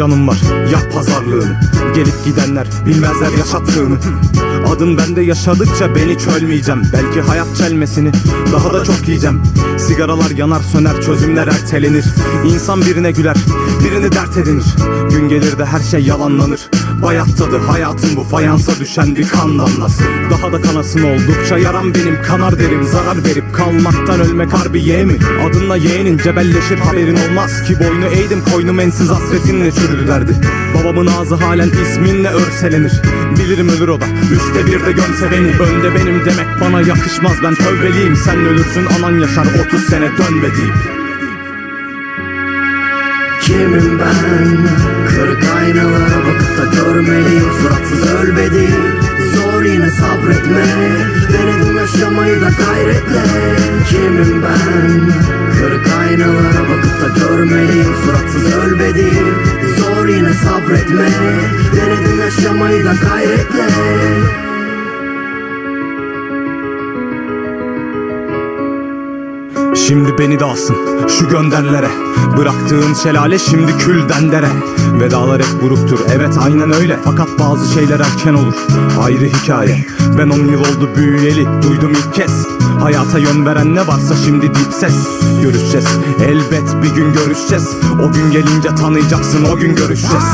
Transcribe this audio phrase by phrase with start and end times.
[0.00, 0.38] canım var.
[0.72, 1.60] Yap pazarlığını.
[1.94, 3.98] Gelip gidenler bilmezler yaşattığını.
[4.68, 8.12] Adın bende yaşadıkça ben hiç ölmeyeceğim Belki hayat çelmesini
[8.52, 9.42] daha da çok yiyeceğim.
[9.78, 12.04] Sigaralar yanar söner çözümler ertelenir.
[12.46, 13.36] İnsan birine güler
[13.84, 14.64] birini dert edinir.
[15.10, 16.60] Gün gelir de her şey yalanlanır.
[17.02, 20.04] Bayat tadı hayatın bu fayansa düşen bir kan damlası.
[20.30, 22.22] Daha da kanasın oldukça yaram benim.
[22.22, 27.80] Kanar derim Zarar verip kalmaktan ölmek harbi yeğmi Adınla yeğenin cebelleşir haberin olmaz ki.
[27.80, 30.36] Boynu eğdim koynum ensiz hasretinle çürüdü derdi.
[30.74, 32.92] Babamın ağzı halen isminle örselenir.
[33.38, 35.48] Bilirim ölür o da üstte bir de gömse beni.
[35.48, 37.36] Önde benim demek bana yakışmaz.
[37.42, 39.46] Ben tövbeliyim Sen ölürsün anan yaşar.
[39.66, 40.48] 30 sene dönme
[43.50, 44.68] Kimim ben?
[45.08, 47.44] Kırık aynalara bakıp da görmeliyim.
[47.62, 48.68] Suratsız ölmedi.
[49.34, 50.66] Zor yine sabretmek
[51.32, 53.22] Denedim yaşamayı da gayretle.
[53.88, 55.12] Kimim ben?
[55.58, 57.94] Kırık aynalara bakıp da görmeliyim.
[58.04, 59.10] Suratsız ölmedi.
[59.78, 61.14] Zor yine sabretmek
[61.76, 63.66] Denedim yaşamayı da gayretle
[69.86, 70.76] Şimdi beni de alsın
[71.08, 71.88] şu gönderlere.
[72.36, 74.48] Bıraktığın şelale şimdi külden dere
[75.00, 76.96] Vedalar hep buruktur evet aynen öyle.
[77.04, 78.54] Fakat bazı şeyler erken olur
[79.00, 79.86] Ayrı hikaye.
[80.18, 82.46] Ben 10 yıl oldu büyüyeli duydum ilk kez.
[82.80, 84.94] Hayata yön veren ne varsa şimdi dip ses.
[85.42, 85.86] Görüşeceğiz
[86.24, 87.68] elbet bir gün görüşeceğiz.
[88.02, 90.24] O gün gelince tanıyacaksın o gün görüşeceğiz.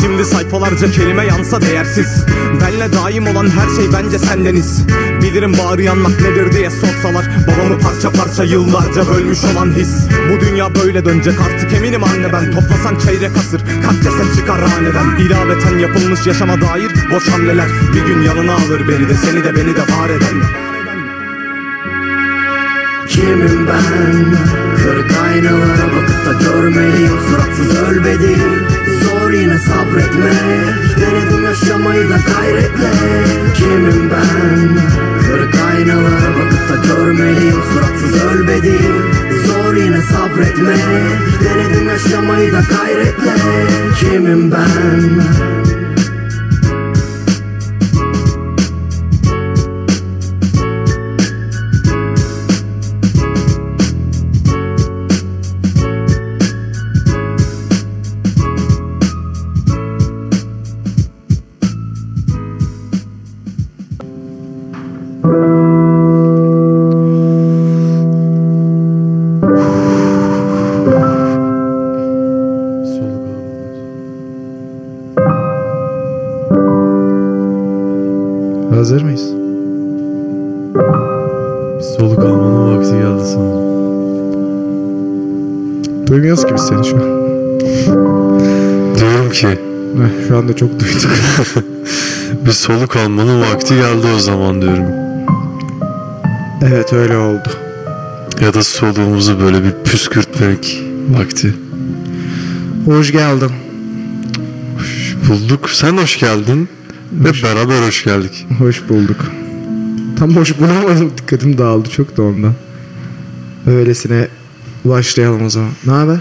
[0.00, 2.24] Şimdi sayfalarca kelime yansa değersiz.
[2.60, 4.82] Benle daim olan her şey bence sendeniz.
[5.22, 10.08] Bilirim bağrı yanmak nedir diye sorsalar Babamı parça parça yıllarca bölmüş olan his.
[10.30, 15.26] Bu dünya böyle dönecek artık eminim anne ben Toplasan çeyrek asır kaç ceset çıkar haneden.
[15.26, 17.68] İlaveten yapılmış yaşama dair boş hamleler.
[17.94, 20.36] Bir gün yanına alır beni de seni de beni de var eden.
[23.08, 24.36] Kimim ben?
[24.76, 27.18] Kırık aynalara bakıp da görmeliyim.
[27.28, 28.36] Suratsız ölmedi
[29.02, 30.34] Zor yine sabretmek
[31.00, 33.23] Denedim yaşamayı da gayretle
[92.94, 94.84] bir soluk almanın vakti geldi o zaman diyorum.
[96.62, 97.48] evet öyle oldu.
[98.40, 101.54] Ya da soluğumuzu böyle bir püskürtmek vakti.
[102.84, 103.50] Hoş geldin.
[104.78, 105.70] Hoş bulduk.
[105.70, 106.68] Sen hoş geldin.
[107.12, 108.46] Ve beraber hoş geldik.
[108.58, 109.32] Hoş bulduk.
[110.18, 111.12] Tam hoş bulamadım.
[111.18, 112.54] Dikkatim dağıldı çok da ondan.
[113.66, 114.28] Öylesine
[114.84, 115.70] başlayalım o zaman.
[115.86, 116.18] Ne haber?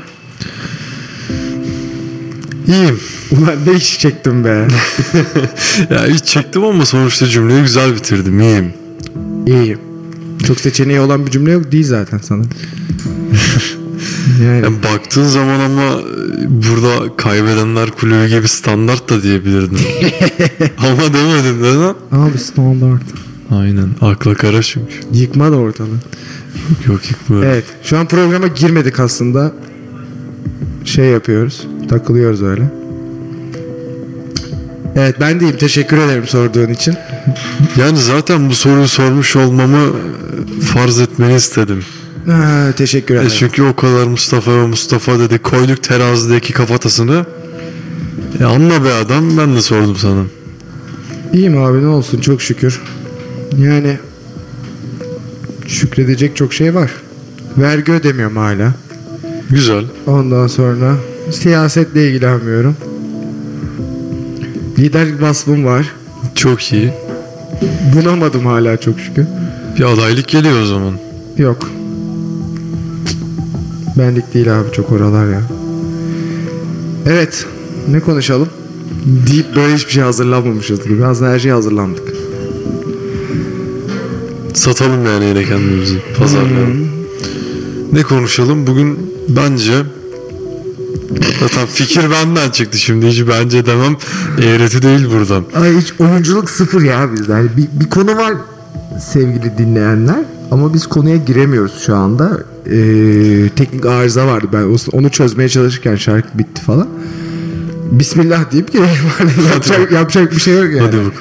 [2.68, 3.00] İyiyim.
[3.38, 4.68] Ulan ne iş çektim be.
[5.90, 8.40] Ya hiç çektim ama sonuçta cümleyi güzel bitirdim.
[8.40, 8.74] İyiyim.
[9.48, 9.80] İyiyim.
[10.48, 12.44] Çok seçeneği olan bir cümle yok değil zaten sana.
[14.44, 16.02] yani Yani baktığın zaman ama e,
[16.48, 19.78] burada kaybedenler kulübü gibi standart da diyebilirdin.
[20.78, 21.94] ama demedin değil mi?
[22.12, 23.04] abi standart.
[23.52, 23.90] Aynen.
[24.02, 24.94] Akla kara çünkü.
[25.14, 25.88] Yıkma da ortalığı.
[26.88, 27.44] Yok yıkmıyor.
[27.44, 27.64] Evet.
[27.84, 29.52] Şu an programa girmedik aslında.
[30.86, 31.68] Şey yapıyoruz.
[31.90, 32.83] Takılıyoruz öyle.
[34.96, 35.58] Evet ben deyim.
[35.58, 36.96] Teşekkür ederim sorduğun için.
[37.78, 41.84] Yani zaten bu soruyu sormuş olmamı e, farz etmeni istedim.
[42.28, 43.32] Ha, teşekkür E ederim.
[43.40, 47.26] çünkü o kadar Mustafa ve Mustafa dedi koyduk terazideki kafatasını.
[48.40, 50.24] E anla be adam ben de sordum sana.
[51.34, 52.82] İyiyim abi ne olsun çok şükür.
[53.58, 53.98] Yani
[55.68, 56.92] şükredecek çok şey var.
[57.58, 58.74] Vergi ödemiyorum hala.
[59.50, 59.84] Güzel.
[60.08, 60.96] Ondan sonra
[61.32, 62.76] siyasetle ilgilenmiyorum.
[64.80, 65.92] Liderlik vasfım var.
[66.36, 66.94] Çok iyi.
[67.96, 69.26] Bunamadım hala çok şükür.
[69.80, 70.94] Bir adaylık geliyor o zaman.
[71.38, 71.70] Yok.
[73.98, 75.42] Benlik değil abi çok oralar ya.
[77.06, 77.46] Evet.
[77.90, 78.50] Ne konuşalım?
[79.28, 81.06] Deyip böyle hiçbir şey hazırlanmamışız gibi.
[81.06, 82.14] Aslında her şeye hazırlandık.
[84.54, 85.96] Satalım yani yine kendimizi.
[86.18, 86.90] Pazarlayalım.
[87.94, 88.68] Ne konuşalım?
[88.68, 89.74] Bugün bence
[91.44, 93.96] Zaten fikir benden çıktı şimdi hiç bence demem
[94.42, 95.46] eğreti değil buradan.
[95.56, 97.32] Ay hiç oyunculuk sıfır ya bizde.
[97.32, 98.34] Yani bir, bir konu var
[99.02, 102.44] sevgili dinleyenler ama biz konuya giremiyoruz şu anda.
[102.66, 104.48] Ee, teknik arıza vardı.
[104.54, 106.88] Ben onu çözmeye çalışırken şarkı bitti falan.
[107.92, 108.90] Bismillah deyip girelim.
[109.54, 110.80] yapacak, yapacak bir şey yok yani.
[110.80, 111.14] Hadi bak.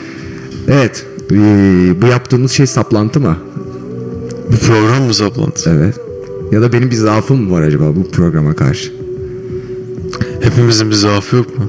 [0.69, 1.07] Evet.
[1.33, 3.37] ee, bu yaptığımız şey saplantı mı?
[4.53, 5.71] Bu program mı saplantı?
[5.71, 6.01] Evet.
[6.53, 9.02] Ya da benim bir zaafım mı var acaba bu programa karşı?
[10.43, 11.65] Hepimizin bir zaafı yok mu?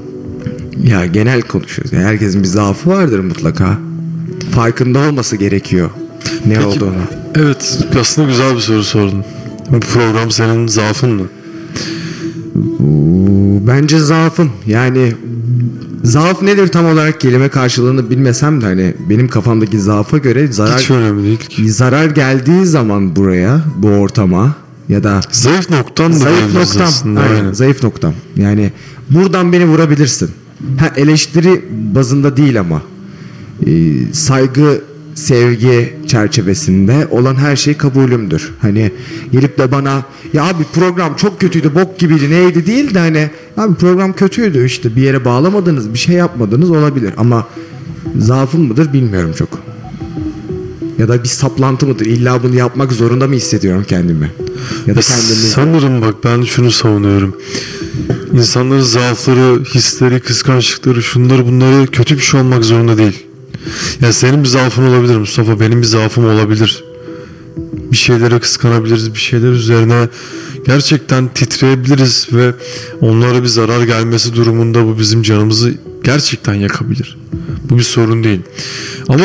[0.84, 1.92] Ya genel konuşuyoruz.
[1.92, 3.78] Yani herkesin bir zaafı vardır mutlaka.
[4.50, 5.90] Farkında olması gerekiyor.
[6.46, 6.94] Ne Peki- olduğunu.
[7.34, 9.24] Evet aslında güzel bir soru sordun.
[9.70, 11.26] Bu program senin zaafın mı?
[13.66, 14.50] Bence zaafım.
[14.66, 15.12] Yani
[16.04, 20.90] zaaf nedir tam olarak kelime karşılığını bilmesem de hani benim kafamdaki zaafa göre zarar Hiç
[20.90, 21.70] önemli değil ki.
[21.72, 24.54] zarar geldiği zaman buraya, bu ortama
[24.88, 26.82] ya da Zayıf noktan da zayıf noktam.
[26.82, 27.52] aslında, aynen, aynen.
[27.52, 28.14] zayıf noktam.
[28.36, 28.72] Yani
[29.10, 30.30] buradan beni vurabilirsin.
[30.78, 31.64] Ha eleştiri
[31.94, 32.82] bazında değil ama
[33.66, 33.70] e,
[34.12, 34.80] saygı
[35.14, 38.54] sevgi çerçevesinde olan her şey kabulümdür.
[38.60, 38.92] Hani
[39.32, 40.02] gelip de bana
[40.32, 44.96] ya abi program çok kötüydü bok gibiydi neydi değil de hani abi program kötüydü işte
[44.96, 47.46] bir yere bağlamadınız bir şey yapmadınız olabilir ama
[48.18, 49.73] zaafım mıdır bilmiyorum çok.
[50.98, 52.06] Ya da bir saplantı mıdır?
[52.06, 54.30] İlla bunu yapmak zorunda mı hissediyorum kendimi?
[54.86, 57.36] Ya da kendimi sanırım bak ben şunu savunuyorum.
[58.32, 63.26] İnsanların zaafları, hisleri, kıskançlıkları, şunları bunları kötü bir şey olmak zorunda değil.
[64.00, 66.84] Ya senin bir zaafın olabilir Mustafa, benim bir zaafım olabilir.
[67.92, 70.08] Bir şeylere kıskanabiliriz, bir şeyler üzerine
[70.66, 72.54] gerçekten titreyebiliriz ve
[73.00, 77.18] onlara bir zarar gelmesi durumunda bu bizim canımızı gerçekten yakabilir.
[77.70, 78.40] Bu bir sorun değil.
[79.08, 79.24] Ama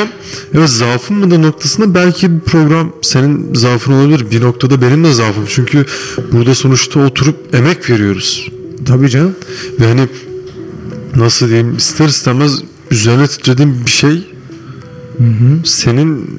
[0.53, 4.31] evet zaafım mı da noktasında belki bu program senin zaafın olabilir.
[4.31, 5.45] Bir noktada benim de zaafım.
[5.47, 5.85] Çünkü
[6.31, 8.49] burada sonuçta oturup emek veriyoruz.
[8.85, 9.35] Tabii canım.
[9.79, 10.07] Ve hani
[11.15, 14.27] nasıl diyeyim ister istemez üzerine titrediğim bir şey
[15.65, 16.29] senin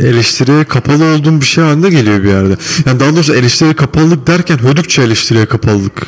[0.00, 2.56] eleştiriye kapalı olduğun bir şey haline geliyor bir yerde.
[2.86, 6.06] Yani daha doğrusu eleştiriye kapalılık derken hödükçe eleştiriye kapalılık.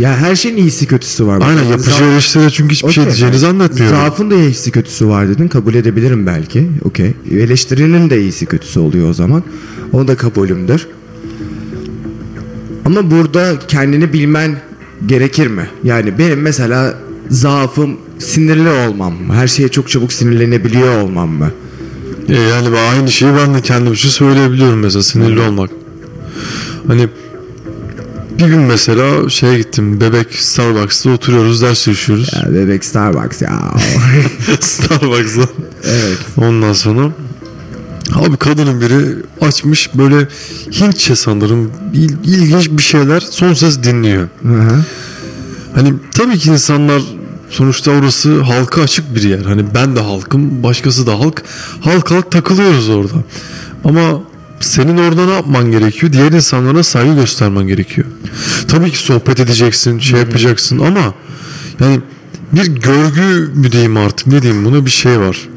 [0.00, 1.40] Ya her şeyin iyisi kötüsü var.
[1.42, 3.04] Aynen Bak, yapıcı zaaf- eleştiriye çünkü hiçbir şey Okey.
[3.12, 3.96] diyeceğini zannetmiyorum.
[3.96, 5.48] Zaafın da iyisi kötüsü var dedin.
[5.48, 6.68] Kabul edebilirim belki.
[6.84, 7.12] Okey.
[7.30, 9.42] Eleştirinin de iyisi kötüsü oluyor o zaman.
[9.92, 10.86] O da kabulümdür.
[12.84, 14.56] Ama burada kendini bilmen
[15.06, 15.66] gerekir mi?
[15.84, 16.94] Yani benim mesela
[17.30, 19.34] zaafım sinirli olmam mı?
[19.34, 21.50] Her şeye çok çabuk sinirlenebiliyor olmam mı?
[22.28, 25.70] E yani aynı şeyi ben de kendim için söyleyebiliyorum mesela sinirli olmak.
[26.86, 27.08] Hani
[28.38, 32.30] bir gün mesela şeye gittim bebek Starbucks'ta oturuyoruz ders çalışıyoruz.
[32.32, 33.60] Ya bebek Starbucks ya.
[34.60, 35.42] Starbucks'ta.
[35.84, 36.18] evet.
[36.36, 37.10] Ondan sonra
[38.14, 40.28] abi kadının biri açmış böyle
[40.80, 44.28] Hintçe sanırım il- ilginç bir şeyler son ses dinliyor.
[44.42, 44.84] Hı hı.
[45.74, 47.02] Hani tabii ki insanlar
[47.50, 49.44] sonuçta orası halka açık bir yer.
[49.44, 51.42] Hani ben de halkım, başkası da halk.
[51.80, 53.24] Halk halk takılıyoruz orada.
[53.84, 54.20] Ama
[54.60, 56.12] senin orada ne yapman gerekiyor?
[56.12, 58.06] Diğer insanlara saygı göstermen gerekiyor.
[58.68, 61.14] Tabii ki sohbet edeceksin, şey yapacaksın ama
[61.80, 62.00] yani
[62.52, 65.48] bir görgü mü diyeyim artık ne diyeyim buna bir şey var.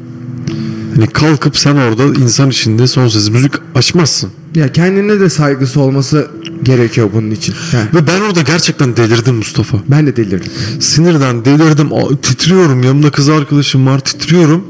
[0.94, 4.30] Hani kalkıp sen orada insan içinde son ses müzik açmazsın.
[4.54, 6.30] Ya kendine de saygısı olması
[6.62, 7.54] gerekiyor bunun için.
[7.72, 9.78] Ha, Ve ben orada gerçekten delirdim Mustafa.
[9.88, 10.52] ben de delirdim.
[10.80, 11.88] Sinirden delirdim.
[12.22, 12.82] Titriyorum.
[12.82, 13.98] Yanımda kız arkadaşım var.
[14.00, 14.64] Titriyorum.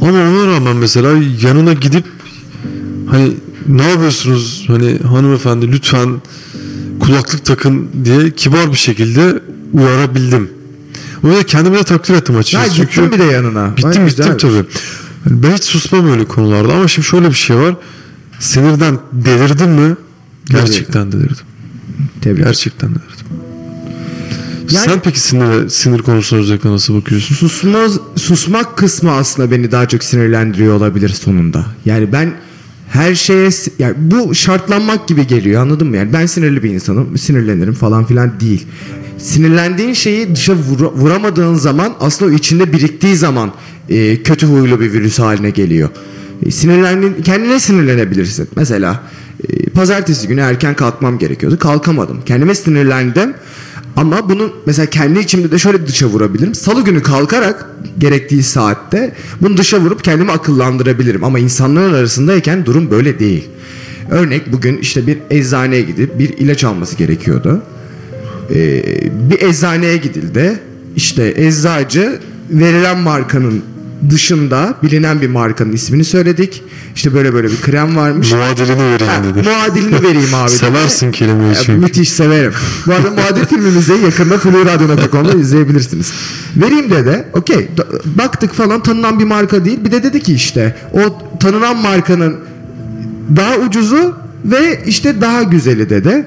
[0.00, 1.08] Ama ona rağmen mesela
[1.42, 2.04] yanına gidip
[3.10, 3.32] hani
[3.68, 4.64] ne yapıyorsunuz?
[4.66, 6.22] Hani hanımefendi lütfen
[7.00, 10.50] kulaklık takın diye kibar bir şekilde uyarabildim.
[11.24, 12.70] O yüzden kendimi de takdir ettim Ya açıkçası.
[12.76, 13.68] gittin Çünkü bir de yanına.
[13.68, 14.42] Gittim Vay, gittim güzelmiş.
[14.42, 14.54] tabii.
[15.26, 17.74] Yani ben hiç susmam öyle konularda ama şimdi şöyle bir şey var.
[18.40, 19.96] Sinirden delirdim mi?
[20.50, 21.36] Gerçekten delirdim.
[22.20, 22.44] Tebrik.
[22.44, 23.26] Gerçekten delirdim.
[24.70, 27.34] Yani- Sen peki sinir, sinir konusuna özellikle nasıl bakıyorsun?
[27.34, 31.66] Susmaz, susmak kısmı aslında beni daha çok sinirlendiriyor olabilir sonunda.
[31.84, 32.32] Yani ben
[32.88, 35.96] her şeye yani bu şartlanmak gibi geliyor anladın mı?
[35.96, 38.66] Yani ben sinirli bir insanım, sinirlenirim falan filan değil.
[39.18, 43.52] Sinirlendiğin şeyi dışa vura- vuramadığın zaman aslında o içinde biriktiği zaman
[43.88, 45.88] e, kötü huylu bir virüs haline geliyor.
[46.46, 48.48] E, sinirlendiğin kendine sinirlenebilirsin.
[48.56, 49.02] Mesela
[49.74, 51.58] pazartesi günü erken kalkmam gerekiyordu.
[51.58, 52.22] Kalkamadım.
[52.26, 53.34] Kendime sinirlendim.
[53.96, 56.54] Ama bunu mesela kendi içimde de şöyle dışa vurabilirim.
[56.54, 57.66] Salı günü kalkarak
[57.98, 61.24] gerektiği saatte bunu dışa vurup kendimi akıllandırabilirim.
[61.24, 63.48] Ama insanların arasındayken durum böyle değil.
[64.10, 67.62] Örnek bugün işte bir eczaneye gidip bir ilaç alması gerekiyordu.
[68.50, 68.82] Ee,
[69.30, 70.60] bir eczaneye gidildi.
[70.96, 72.20] İşte eczacı
[72.50, 73.62] verilen markanın
[74.10, 76.62] dışında bilinen bir markanın ismini söyledik.
[76.94, 78.32] İşte böyle böyle bir krem varmış.
[78.32, 79.48] Muadilini Ha, vereyim dedi.
[79.48, 80.50] muadilini vereyim abi.
[80.50, 81.72] Seversin kelimeyi çünkü.
[81.80, 82.52] müthiş severim.
[82.86, 86.12] Bu arada muadil filmimizi yakında fluradyo.com'da izleyebilirsiniz.
[86.56, 87.24] Vereyim dedi.
[87.32, 87.68] Okey.
[88.04, 89.84] Baktık falan tanınan bir marka değil.
[89.84, 92.36] Bir de dedi ki işte o tanınan markanın
[93.36, 96.26] daha ucuzu ve işte daha güzeli dedi.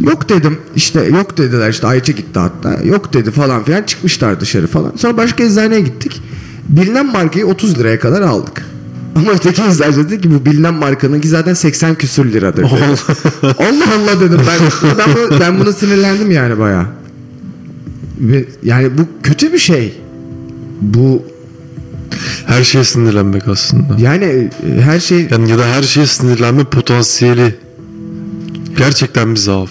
[0.00, 4.66] Yok dedim işte yok dediler işte Ayça gitti hatta yok dedi falan filan çıkmışlar dışarı
[4.66, 4.92] falan.
[4.96, 6.22] Sonra başka eczaneye gittik.
[6.68, 8.64] Bilinen markayı 30 liraya kadar aldık.
[9.16, 12.72] Ama öteki eczacı dedi ki bu bilinen markanınki zaten 80 küsür liradır dedi.
[13.42, 16.86] Allah Allah dedim ben ben, bunu, ben buna sinirlendim yani baya.
[18.62, 20.00] Yani bu kötü bir şey.
[20.80, 21.22] Bu
[22.46, 23.96] Her şeye sinirlenmek aslında.
[23.98, 27.54] yani e, her şey Yani ya da her şeye sinirlenme potansiyeli
[28.78, 29.70] gerçekten bir zaaf.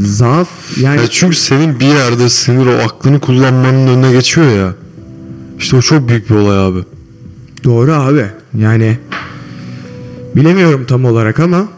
[0.00, 0.48] Zaaf
[0.80, 4.74] yani Ya çünkü senin bir yerde sinir o aklını kullanmanın önüne geçiyor ya.
[5.58, 6.84] İşte o çok büyük bir olay abi.
[7.64, 8.26] Doğru abi.
[8.58, 8.98] Yani
[10.36, 11.68] bilemiyorum tam olarak ama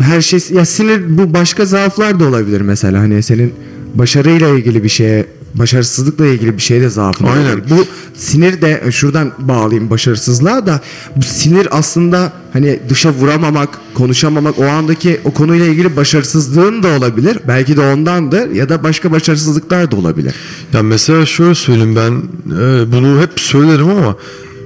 [0.00, 3.54] her şey ya sinir bu başka zaaflar da olabilir mesela hani senin
[3.94, 7.44] başarıyla ilgili bir şeye başarısızlıkla ilgili bir şeye de zaafın Aynen.
[7.44, 7.64] olabilir.
[7.70, 10.80] Bu sinir de e, şuradan bağlayayım başarısızlığa da
[11.16, 17.38] bu sinir aslında hani dışa vuramamak, konuşamamak o andaki o konuyla ilgili başarısızlığın da olabilir.
[17.48, 20.34] Belki de ondandır ya da başka başarısızlıklar da olabilir.
[20.72, 22.12] Ya mesela şöyle söyleyeyim ben
[22.56, 24.16] e, bunu hep söylerim ama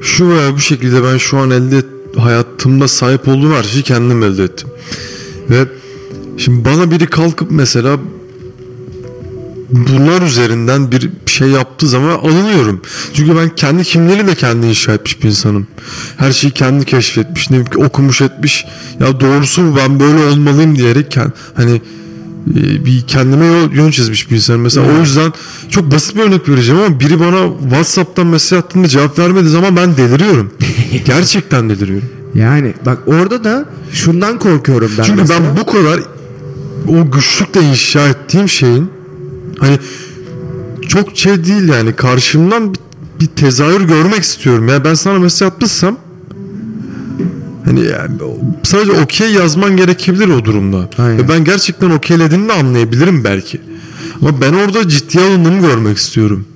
[0.03, 1.83] şu veya bu şekilde ben şu an elde
[2.17, 4.69] hayatımda sahip olduğum her şeyi kendim elde ettim.
[5.51, 5.65] Ve
[6.37, 7.99] şimdi bana biri kalkıp mesela
[9.75, 12.83] bunlar üzerinden bir şey yaptığı zaman alınıyorum.
[13.15, 15.67] Çünkü ben kendi kimliğini kendi inşa etmiş bir insanım.
[16.17, 18.67] Her şeyi kendi keşfetmiş, ne bileyim okumuş etmiş.
[19.01, 21.17] Ya doğrusu ben böyle olmalıyım diyerek
[21.55, 21.83] hani
[22.51, 24.61] e, bir kendime yol, yön çizmiş bir insan.
[24.61, 25.33] Mesela o yüzden
[25.71, 29.97] çok basit bir örnek vereceğim ama biri bana WhatsApp'tan mesaj attığında cevap vermediği zaman ben
[29.97, 30.53] deliriyorum.
[31.07, 32.09] Gerçekten deliriyorum.
[32.35, 35.03] Yani bak orada da şundan korkuyorum ben.
[35.03, 35.41] Çünkü mesela.
[35.41, 36.01] ben bu kadar
[36.89, 38.94] o güçlükle inşa ettiğim şeyin
[39.59, 39.79] hani
[40.89, 42.81] çok şey değil yani karşımdan bir,
[43.21, 44.69] bir tezahür görmek istiyorum.
[44.69, 45.97] Ya ben sana mesaj atmışsam
[47.65, 48.17] hani yani
[48.63, 50.91] sadece okey yazman gerekebilir o durumda.
[50.99, 51.19] Aynen.
[51.19, 53.61] Ve ben gerçekten okeylediğini de anlayabilirim belki.
[54.21, 56.47] Ama ben orada ciddiye alındığımı görmek istiyorum.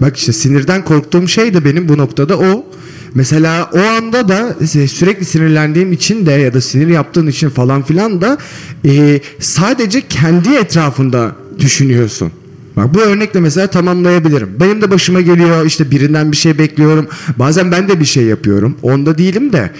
[0.00, 2.66] Bak işte sinirden korktuğum şey de benim bu noktada o.
[3.14, 4.56] Mesela o anda da
[4.88, 8.38] sürekli sinirlendiğim için de ya da sinir yaptığın için falan filan da
[8.84, 12.32] e, sadece kendi etrafında düşünüyorsun.
[12.76, 14.50] Bak bu örnekle mesela tamamlayabilirim.
[14.60, 17.06] Benim de başıma geliyor işte birinden bir şey bekliyorum.
[17.36, 18.76] Bazen ben de bir şey yapıyorum.
[18.82, 19.70] Onda değilim de.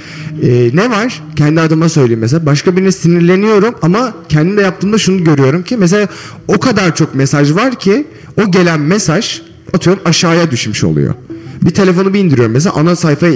[0.43, 1.23] E, ne var?
[1.37, 2.47] Kendi adıma söyleyeyim mesela.
[2.47, 6.09] Başka birine sinirleniyorum ama kendim de yaptığımda şunu görüyorum ki mesela
[6.49, 8.07] o kadar çok mesaj var ki
[8.43, 9.43] o gelen mesaj
[9.75, 11.15] atıyorum aşağıya düşmüş oluyor.
[11.63, 13.35] Bir telefonu bir indiriyorum mesela ana sayfaya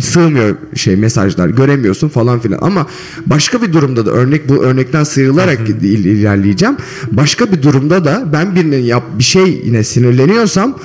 [0.00, 2.86] sığmıyor şey mesajlar göremiyorsun falan filan ama
[3.26, 6.76] başka bir durumda da örnek bu örnekten sıyrılarak il- ilerleyeceğim.
[7.12, 10.78] Başka bir durumda da ben birinin yap bir şey yine sinirleniyorsam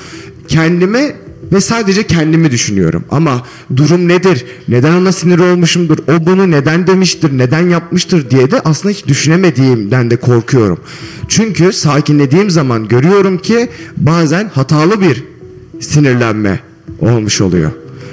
[0.48, 1.16] kendime
[1.54, 3.04] ve sadece kendimi düşünüyorum.
[3.12, 3.46] Ama
[3.76, 4.46] durum nedir?
[4.68, 5.98] Neden ona sinir olmuşumdur?
[5.98, 7.38] O bunu neden demiştir?
[7.38, 10.80] Neden yapmıştır diye de aslında hiç düşünemediğimden de korkuyorum.
[11.28, 15.24] Çünkü sakinlediğim zaman görüyorum ki bazen hatalı bir
[15.80, 16.60] sinirlenme
[17.00, 17.72] olmuş oluyor.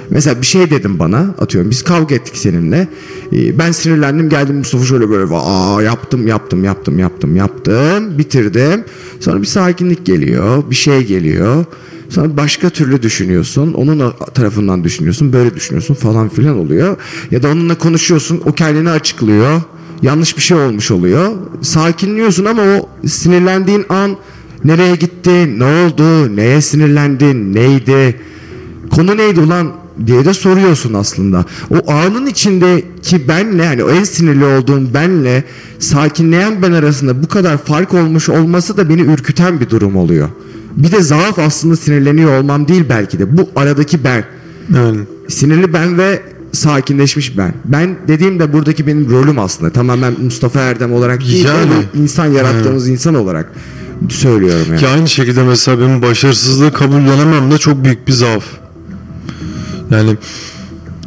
[0.09, 2.87] Mesela bir şey dedim bana atıyorum biz kavga ettik seninle.
[3.33, 8.83] Ee, ben sinirlendim geldim Mustafa şöyle böyle aa yaptım yaptım yaptım yaptım yaptım bitirdim.
[9.19, 11.65] Sonra bir sakinlik geliyor bir şey geliyor.
[12.09, 16.97] Sonra başka türlü düşünüyorsun onun tarafından düşünüyorsun böyle düşünüyorsun falan filan oluyor.
[17.31, 19.61] Ya da onunla konuşuyorsun o kendini açıklıyor
[20.01, 21.31] yanlış bir şey olmuş oluyor.
[21.61, 24.17] Sakinliyorsun ama o sinirlendiğin an
[24.63, 28.19] nereye gitti ne oldu neye sinirlendin neydi
[28.97, 29.71] konu neydi ulan
[30.05, 31.45] diye de soruyorsun aslında.
[31.69, 35.43] O anın içindeki benle yani o en sinirli olduğum benle
[35.79, 40.29] sakinleyen ben arasında bu kadar fark olmuş olması da beni ürküten bir durum oluyor.
[40.77, 43.37] Bir de zaaf aslında sinirleniyor olmam değil belki de.
[43.37, 44.23] Bu aradaki ben.
[44.75, 47.53] Yani Sinirli ben ve sakinleşmiş ben.
[47.65, 49.71] Ben dediğimde buradaki benim rolüm aslında.
[49.71, 51.45] Tamamen Mustafa Erdem olarak değil.
[51.45, 51.71] Yani.
[51.71, 52.03] Yani.
[52.03, 53.51] insan yarattığımız insan olarak
[54.09, 54.79] söylüyorum yani.
[54.79, 58.43] Ki aynı şekilde mesela benim başarısızlığı kabullenemem de çok büyük bir zaaf.
[59.91, 60.17] Yani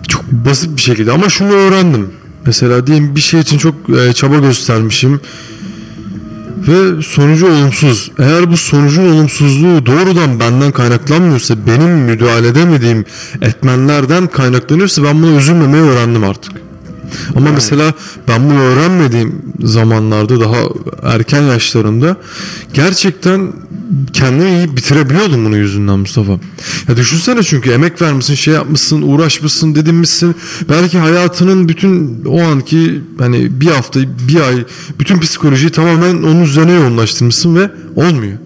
[0.09, 2.11] çok basit bir şekilde ama şunu öğrendim.
[2.47, 5.21] Mesela diyelim bir şey için çok e, çaba göstermişim
[6.69, 8.13] ve sonucu olumsuz.
[8.19, 13.05] Eğer bu sonucun olumsuzluğu doğrudan benden kaynaklanmıyorsa, benim müdahale edemediğim
[13.43, 16.53] etmenlerden kaynaklanıyorsa ben buna üzülmemeyi öğrendim artık.
[17.37, 17.95] Ama mesela
[18.29, 20.57] ben bunu öğrenmediğim zamanlarda daha
[21.03, 22.17] erken yaşlarımda
[22.75, 23.53] gerçekten
[24.13, 26.33] kendimi iyi bitirebiliyordum bunun yüzünden Mustafa.
[26.89, 30.35] Ya düşünsene çünkü emek vermişsin, şey yapmışsın, uğraşmışsın, dedinmişsin.
[30.69, 34.65] Belki hayatının bütün o anki hani bir hafta, bir ay
[34.99, 38.39] bütün psikolojiyi tamamen onun üzerine yoğunlaştırmışsın ve olmuyor.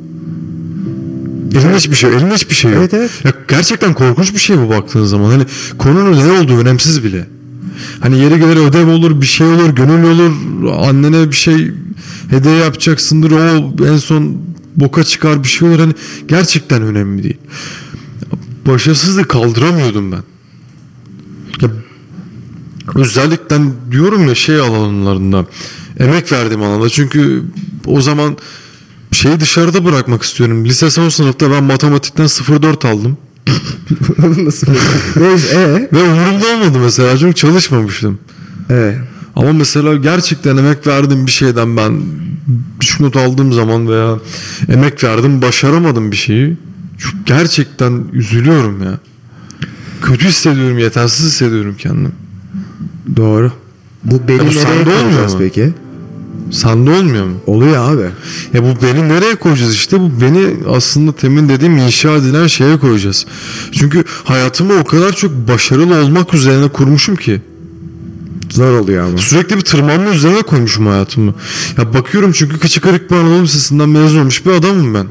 [1.54, 2.80] Elinde hiçbir şey, elinde hiçbir şey yok.
[2.80, 3.10] Evet, evet.
[3.24, 5.30] Ya gerçekten korkunç bir şey bu baktığın zaman.
[5.30, 5.44] Hani
[5.78, 7.26] konunun ne olduğu önemsiz bile.
[8.00, 10.32] Hani yeri gelir ödev olur, bir şey olur, gönül olur,
[10.88, 11.70] annene bir şey
[12.30, 13.30] hediye yapacaksındır.
[13.30, 14.36] O en son
[14.76, 15.78] boka çıkar bir şey olur.
[15.78, 15.94] Hani
[16.28, 17.38] gerçekten önemli değil.
[18.66, 20.22] Başarısızlığı kaldıramıyordum ben.
[21.60, 21.70] Ya,
[22.94, 23.56] özellikle
[23.90, 25.46] diyorum ya şey alanlarında
[25.98, 26.88] emek verdim alanda.
[26.88, 27.42] Çünkü
[27.86, 28.36] o zaman
[29.12, 30.64] şeyi dışarıda bırakmak istiyorum.
[30.64, 33.16] Lise son sınıfta ben matematikten 0.4 aldım.
[34.44, 34.66] Nasıl?
[35.16, 35.96] Neyse, ee?
[35.96, 38.18] Ve umurumda olmadı mesela çünkü çalışmamıştım.
[38.70, 38.98] Evet.
[39.36, 42.02] Ama mesela gerçekten emek verdiğim bir şeyden ben
[42.84, 44.18] düşük not aldığım zaman veya
[44.68, 46.56] emek verdim başaramadım bir şeyi.
[46.98, 48.98] Çok gerçekten üzülüyorum ya.
[50.02, 52.08] Kötü hissediyorum, yetersiz hissediyorum kendimi.
[53.16, 53.52] Doğru.
[54.04, 55.38] Bu beni Ya bu nereye koyacağız mu?
[55.40, 55.72] peki?
[56.50, 57.36] Sende olmuyor mu?
[57.46, 58.06] Oluyor abi.
[58.54, 63.26] Ya bu beni nereye koyacağız işte bu beni aslında temin dediğim inşa edilen şeye koyacağız.
[63.72, 67.42] Çünkü hayatımı o kadar çok başarılı olmak üzerine kurmuşum ki.
[68.54, 69.18] Zor oluyor ama.
[69.18, 71.34] Sürekli bir tırmanma üzerine koymuşum hayatımı.
[71.78, 75.06] Ya bakıyorum çünkü Kıçı Kırık bir Anadolu Lisesi'nden mezun olmuş bir adamım ben.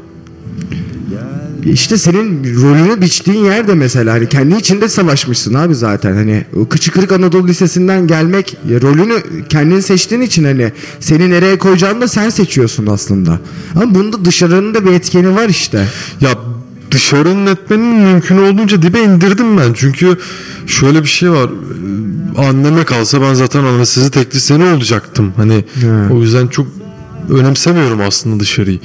[1.65, 7.11] İşte senin rolünü biçtiğin yerde mesela hani kendi içinde savaşmışsın abi zaten hani Kıçı Kırık
[7.11, 13.39] Anadolu Lisesi'nden gelmek rolünü kendin seçtiğin için hani seni nereye koyacağını da sen seçiyorsun aslında.
[13.75, 15.87] Ama bunda dışarının da bir etkeni var işte.
[16.21, 16.29] Ya
[16.93, 19.73] dışarının etmenin mümkün olduğunca dibe indirdim ben.
[19.73, 20.17] Çünkü
[20.67, 21.49] şöyle bir şey var.
[21.49, 25.33] Ee, Anneme kalsa ben zaten anestezi teknisyeni olacaktım.
[25.37, 26.13] Hani He.
[26.13, 26.67] o yüzden çok
[27.29, 28.79] önemsemiyorum aslında dışarıyı.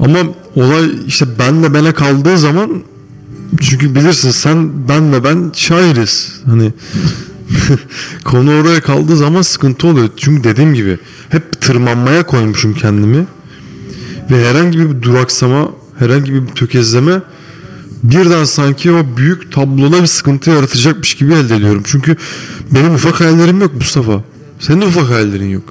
[0.00, 0.18] Ama
[0.56, 2.82] olay işte benle bana kaldığı zaman
[3.60, 6.32] çünkü bilirsin sen ben ve ben şairiz.
[6.46, 6.72] Hani
[8.24, 10.08] konu oraya kaldığı zaman sıkıntı oluyor.
[10.16, 10.98] Çünkü dediğim gibi
[11.28, 13.26] hep tırmanmaya koymuşum kendimi
[14.30, 17.22] ve herhangi bir duraksama, herhangi bir tökezleme
[18.02, 21.82] birden sanki o büyük tabloda bir sıkıntı yaratacakmış gibi elde ediyorum.
[21.86, 22.16] Çünkü
[22.70, 24.24] benim ufak hayallerim yok Mustafa.
[24.60, 25.64] Senin de ufak hayallerin yok.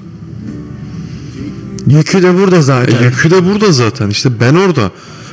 [1.86, 3.04] Yükü de burada E, zaten.
[3.04, 4.10] yükü de burada zaten.
[4.10, 4.90] İşte ben orada.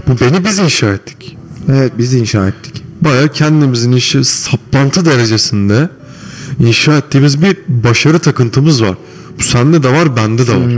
[0.07, 1.37] Bu beni biz inşa ettik.
[1.71, 2.83] Evet biz inşa ettik.
[3.01, 5.89] Baya kendimizin işi saplantı derecesinde
[6.59, 8.95] inşa ettiğimiz bir başarı takıntımız var.
[9.39, 10.69] Bu sende de var, bende de var.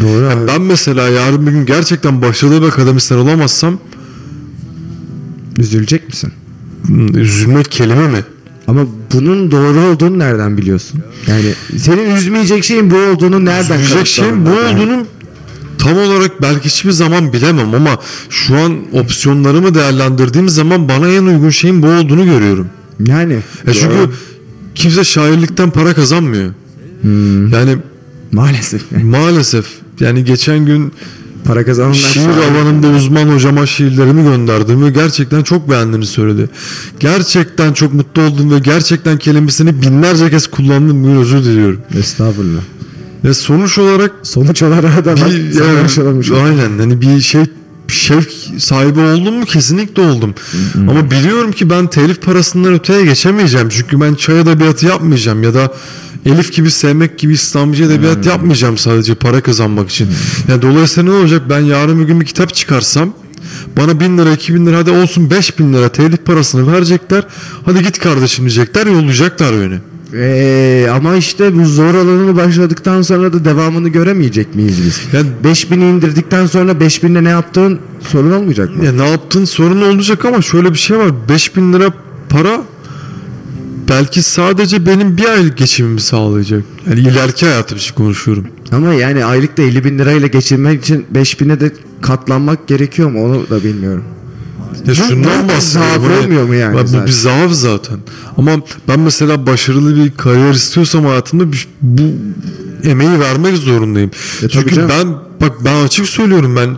[0.00, 0.46] Doğru abi.
[0.46, 3.78] Ben mesela yarın bir gün gerçekten başarılı bir akademisyen olamazsam
[5.58, 6.32] Üzülecek misin?
[6.86, 8.24] hmm, üzülmek kelime mi?
[8.66, 11.00] Ama bunun doğru olduğunu nereden biliyorsun?
[11.26, 15.06] Yani senin üzmeyecek şeyin bu olduğunu nereden Üzülecek şeyin bu olduğunu
[15.78, 17.98] tam olarak belki hiçbir zaman bilemem ama
[18.30, 22.66] şu an opsiyonlarımı değerlendirdiğim zaman bana en uygun şeyin bu olduğunu görüyorum.
[23.06, 23.34] Yani.
[23.66, 24.12] Ya çünkü doğru.
[24.74, 26.52] kimse şairlikten para kazanmıyor.
[27.52, 27.76] Yani
[28.32, 29.66] maalesef maalesef
[30.00, 30.92] yani geçen gün
[31.44, 36.48] para kazananlar şiir alanında uzman hocama şiirlerimi gönderdim ve gerçekten çok beğendiğini söyledi.
[37.00, 41.04] Gerçekten çok mutlu oldum ve gerçekten kelimesini binlerce kez kullandım.
[41.04, 41.80] Bir özür diliyorum.
[41.98, 42.60] Estağfurullah.
[43.24, 47.42] Ve sonuç olarak Sonuç olarak da bir, yani, aynen hani bir şey
[47.88, 50.34] şevk sahibi oldum mu kesinlikle oldum.
[50.74, 53.68] Ama biliyorum ki ben telif parasından öteye geçemeyeceğim.
[53.68, 55.72] Çünkü ben çay edebiyatı yapmayacağım ya da
[56.26, 60.08] Elif gibi sevmek gibi İslamcı edebiyat yapmayacağım sadece para kazanmak için.
[60.48, 63.12] Yani dolayısıyla ne olacak ben yarın bir gün bir kitap çıkarsam
[63.76, 67.24] bana bin lira iki bin lira hadi olsun beş bin lira telif parasını verecekler.
[67.64, 69.78] Hadi git kardeşim diyecekler yollayacaklar beni.
[70.14, 75.00] Ee, ama işte bu zor alanını başladıktan sonra da devamını göremeyecek miyiz biz?
[75.12, 78.84] Yani 5000'i indirdikten sonra 5000'le ne yaptığın sorun olmayacak mı?
[78.84, 81.12] Ya ne yaptığın sorun olacak ama şöyle bir şey var.
[81.28, 81.92] 5000 lira
[82.28, 82.60] para
[83.88, 86.64] belki sadece benim bir aylık geçimimi sağlayacak.
[86.88, 88.46] Yani ileriki hayatım için konuşuyorum.
[88.72, 93.64] Ama yani aylıkta 50 bin lirayla geçirmek için 5000'e de katlanmak gerekiyor mu onu da
[93.64, 94.04] bilmiyorum.
[94.86, 95.60] Ya şundan bahsediyorum.
[96.02, 97.06] zaaf olmuyor mu yani Bu zaten?
[97.06, 97.98] bir zaaf zaten.
[98.36, 98.50] Ama
[98.88, 102.02] ben mesela başarılı bir kariyer istiyorsam hayatımda bir- bu
[102.84, 104.10] emeği vermek zorundayım.
[104.42, 104.88] E Çünkü canım.
[104.88, 105.08] ben
[105.48, 106.76] bak ben açık söylüyorum ben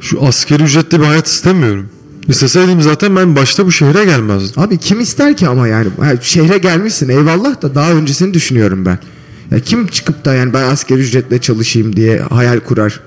[0.00, 1.86] şu askeri ücretli bir hayat istemiyorum.
[2.28, 4.62] İsteseydim zaten ben başta bu şehre gelmezdim.
[4.62, 5.88] Abi kim ister ki ama yani
[6.20, 8.98] şehre gelmişsin eyvallah da daha öncesini düşünüyorum ben.
[9.50, 13.00] Ya kim çıkıp da yani ben asgari ücretle çalışayım diye hayal kurar.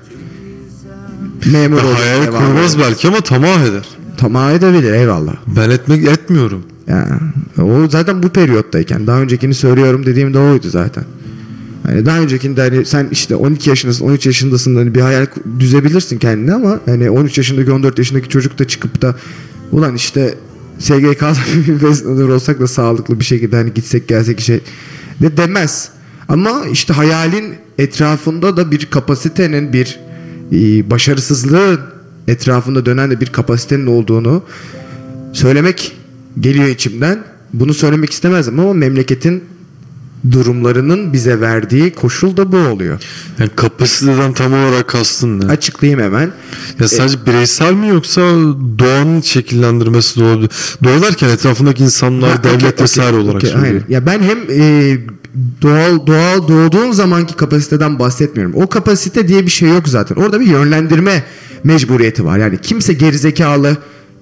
[1.52, 1.94] Memur olur.
[1.94, 3.84] Hayal kurmaz belki ama tamah eder.
[4.16, 5.36] Tamam edebilir eyvallah.
[5.56, 6.62] Ben etmek etmiyorum.
[6.86, 7.20] Ya,
[7.62, 11.04] o zaten bu periyottayken daha öncekini söylüyorum dediğimde oydu zaten.
[11.82, 15.26] Hani daha öncekinde hani sen işte 12 yaşındasın, 13 yaşındasın hani bir hayal
[15.58, 19.16] düzebilirsin kendine ama hani 13 yaşındaki 14 yaşındaki çocuk da çıkıp da
[19.72, 20.34] ulan işte
[20.78, 21.34] SGK'da
[22.18, 24.60] bir olsak da sağlıklı bir şekilde hani gitsek gelsek şey
[25.22, 25.88] de demez.
[26.28, 30.00] Ama işte hayalin etrafında da bir kapasitenin bir
[30.52, 31.80] e, başarısızlığın
[32.28, 34.42] etrafında dönen de bir kapasitenin olduğunu
[35.32, 35.96] söylemek
[36.40, 37.24] geliyor içimden.
[37.52, 39.44] Bunu söylemek istemezdim ama memleketin
[40.32, 43.00] durumlarının bize verdiği koşul da bu oluyor.
[43.38, 45.46] Yani kapasiteden tam olarak kastın ne?
[45.46, 46.32] Açıklayayım hemen.
[46.80, 48.20] Ya sadece bireysel mi yoksa
[48.78, 50.50] doğanın şekillendirmesi de olabilir?
[50.84, 53.84] Doğa derken etrafındaki insanlar, Ha, devlet okey, vesaire okey, olarak okey, söylüyorum.
[53.88, 54.98] Ya ben hem e,
[55.62, 58.54] doğal doğal doğduğun zamanki kapasiteden bahsetmiyorum.
[58.54, 60.16] O kapasite diye bir şey yok zaten.
[60.16, 61.24] Orada bir yönlendirme
[61.64, 62.38] mecburiyeti var.
[62.38, 63.76] Yani kimse gerizekalı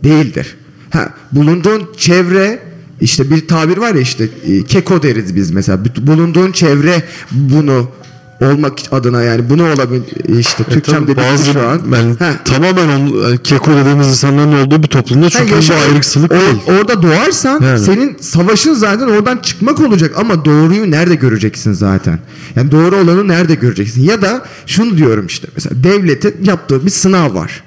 [0.04, 0.56] değildir.
[0.90, 2.58] Ha, bulunduğun çevre
[3.00, 5.78] işte bir tabir var ya işte e, keko deriz biz mesela.
[5.96, 7.90] Bulunduğun çevre bunu
[8.40, 10.00] olmak adına yani bunu olabil
[10.38, 11.80] işte E tabii bitti bazı şu an.
[11.94, 16.30] yani Ha, tamamen on, yani keko dediğimiz insanların olduğu bir toplumda çok Ha, yaşa- ayrıksılık
[16.32, 16.78] or- değil.
[16.80, 17.78] Orada doğarsan Yani.
[17.78, 22.18] senin savaşın zaten oradan çıkmak olacak ama doğruyu nerede göreceksin zaten?
[22.56, 24.02] Yani doğru olanı nerede göreceksin?
[24.02, 27.62] Ya da şunu diyorum işte mesela devletin yaptığı bir sınav var.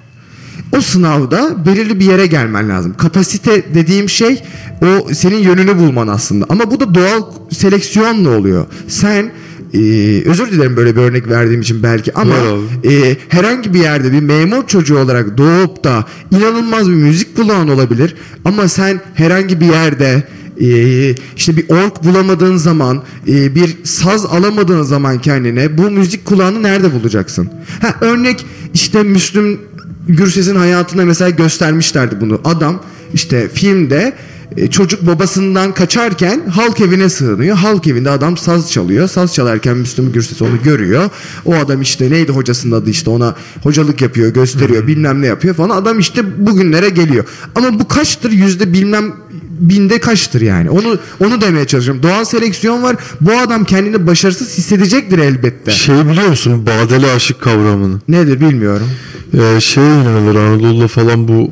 [0.77, 2.93] O sınavda belirli bir yere gelmen lazım.
[2.97, 4.43] Kapasite dediğim şey
[4.81, 6.45] o senin yönünü bulman aslında.
[6.49, 8.65] Ama bu da doğal seleksiyonla oluyor.
[8.87, 9.31] Sen
[9.73, 9.79] e,
[10.25, 12.35] özür dilerim böyle bir örnek verdiğim için belki ama
[12.83, 18.15] e, herhangi bir yerde bir memur çocuğu olarak doğup da inanılmaz bir müzik kulağın olabilir
[18.45, 20.23] ama sen herhangi bir yerde
[20.61, 26.63] e, işte bir ork bulamadığın zaman e, bir saz alamadığın zaman kendine bu müzik kulağını
[26.63, 27.49] nerede bulacaksın?
[27.81, 29.59] Ha, örnek işte Müslüm
[30.07, 32.41] Gürses'in hayatında mesela göstermişlerdi bunu.
[32.43, 32.81] Adam
[33.13, 34.13] işte filmde
[34.57, 37.57] e, çocuk babasından kaçarken halk evine sığınıyor.
[37.57, 39.07] Halk evinde adam saz çalıyor.
[39.07, 41.09] Saz çalarken Müslüm Gürses onu görüyor.
[41.45, 45.69] O adam işte neydi hocasının adı işte ona hocalık yapıyor, gösteriyor, bilmem ne yapıyor falan.
[45.69, 47.25] Adam işte bugünlere geliyor.
[47.55, 48.31] Ama bu kaçtır?
[48.31, 49.13] Yüzde bilmem
[49.59, 50.69] binde kaçtır yani.
[50.69, 52.03] Onu onu demeye çalışıyorum.
[52.03, 52.95] Doğal seleksiyon var.
[53.21, 55.71] Bu adam kendini başarısız hissedecektir elbette.
[55.71, 57.99] Şey biliyor musun badeli aşık kavramını?
[58.07, 58.89] Nedir bilmiyorum.
[59.33, 61.51] Ee, şeye inanılır Anadolu'da falan bu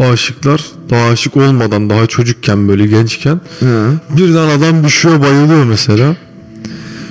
[0.00, 3.92] aşıklar daha aşık olmadan daha çocukken böyle gençken Hı.
[4.16, 6.16] birden adam düşüyor bayılıyor mesela.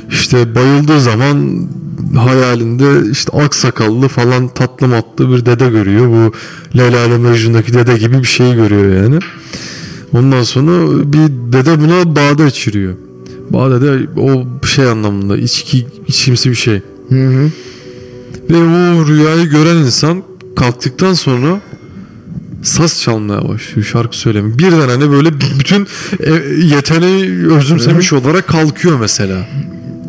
[0.10, 1.68] İşte bayıldığı zaman
[2.18, 6.08] hayalinde işte aksakallı falan tatlı matlı bir dede görüyor.
[6.08, 6.34] Bu
[6.78, 9.20] Leyla ile Mecnun'daki dede gibi bir şey görüyor yani.
[10.14, 12.96] Ondan sonra bir dede buna bade içiriyor.
[13.50, 16.82] Bade de o şey anlamında içki içimsi bir şey.
[17.10, 17.52] Hı hı.
[18.50, 20.24] Ve o rüyayı gören insan
[20.56, 21.62] kalktıktan sonra
[22.66, 24.58] saz çalmaya başlıyor şarkı söyleme.
[24.58, 25.88] Birden hani böyle bütün
[26.20, 26.32] e,
[26.66, 29.48] yeteneği özümsemiş olarak kalkıyor mesela.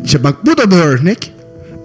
[0.05, 1.33] İşte bak bu da bir örnek.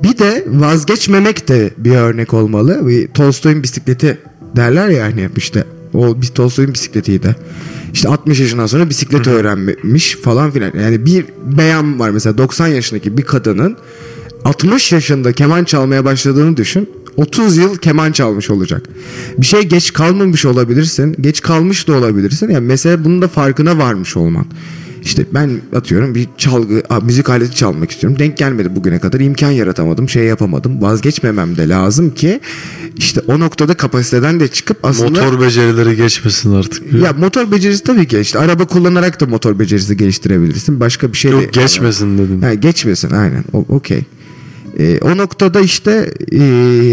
[0.03, 2.81] Bir de vazgeçmemek de bir örnek olmalı.
[3.15, 4.19] Tolstoy'un bisikleti
[4.57, 7.37] derler ya hani işte o bir Tolstoy'un bisikletiydi.
[7.93, 10.73] İşte 60 yaşından sonra bisiklet öğrenmiş falan filan.
[10.81, 13.77] Yani bir beyan var mesela 90 yaşındaki bir kadının
[14.45, 16.91] 60 yaşında keman çalmaya başladığını düşün.
[17.17, 18.83] 30 yıl keman çalmış olacak.
[19.39, 21.17] Bir şey geç kalmamış olabilirsin.
[21.21, 22.51] Geç kalmış da olabilirsin.
[22.51, 24.47] Yani mesela bunun da farkına varmış olman.
[25.05, 28.19] İşte ben atıyorum bir çalgı, müzik aleti çalmak istiyorum.
[28.19, 29.21] Denk gelmedi bugüne kadar.
[29.21, 30.83] imkan yaratamadım, şey yapamadım.
[30.83, 32.41] Vazgeçmemem de lazım ki
[32.97, 36.93] işte o noktada kapasiteden de çıkıp aslında Motor becerileri geçmesin artık.
[36.93, 40.81] ya motor becerisi tabii ki işte araba kullanarak da motor becerisi geliştirebilirsin.
[40.81, 42.43] Başka bir şey de Yok geçmesin dedim.
[42.43, 43.45] Ha, geçmesin aynen.
[43.53, 44.03] Okey.
[44.79, 46.39] Ee, o noktada işte e,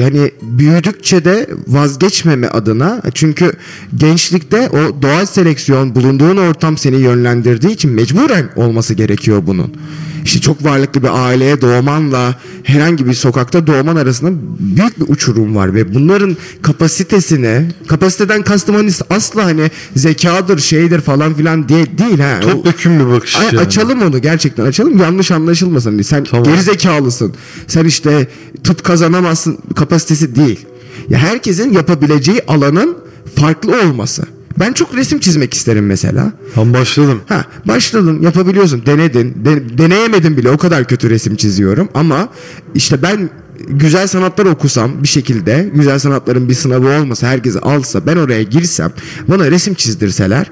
[0.03, 3.53] hani büyüdükçe de vazgeçmeme adına çünkü
[3.95, 9.73] gençlikte o doğal seleksiyon bulunduğun ortam seni yönlendirdiği için mecburen olması gerekiyor bunun.
[10.29, 15.73] İşte çok varlıklı bir aileye doğmanla herhangi bir sokakta doğman arasında büyük bir uçurum var
[15.73, 22.39] ve bunların kapasitesine kapasiteden kastım hani asla hani zekadır şeydir falan filan diye değil ha.
[22.39, 23.59] Topyekun bir bakış Ay, yani.
[23.59, 25.91] Açalım onu gerçekten açalım yanlış anlaşılmasın.
[25.91, 26.45] Hani Sen Tamam.
[26.45, 27.33] geri zekalısın.
[27.67, 28.27] Sen işte
[28.63, 30.65] tıp kazanamazsın kapasitesi değil.
[31.09, 32.97] Ya herkesin yapabileceği alanın
[33.35, 34.23] farklı olması.
[34.59, 36.31] Ben çok resim çizmek isterim mesela.
[36.57, 37.21] Ben başladım.
[37.29, 42.29] Ha başladın yapabiliyorsun denedin de- deneyemedin bile o kadar kötü resim çiziyorum ama
[42.75, 43.29] işte ben
[43.69, 48.91] güzel sanatlar okusam bir şekilde güzel sanatların bir sınavı olmasa herkesi alsa ben oraya girsem
[49.27, 50.51] bana resim çizdirseler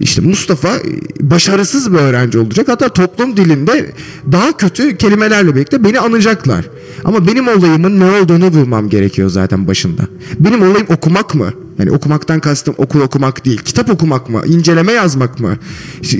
[0.00, 0.80] işte Mustafa e,
[1.20, 3.92] başarısız bir öğrenci olacak hatta toplum dilinde
[4.32, 6.64] daha kötü kelimelerle birlikte beni anacaklar
[7.04, 10.02] ama benim olayımın ne olduğunu bulmam gerekiyor zaten başında
[10.38, 13.58] benim olayım okumak mı Yani okumaktan kastım okul okumak değil.
[13.58, 14.42] Kitap okumak mı?
[14.46, 15.56] İnceleme yazmak mı?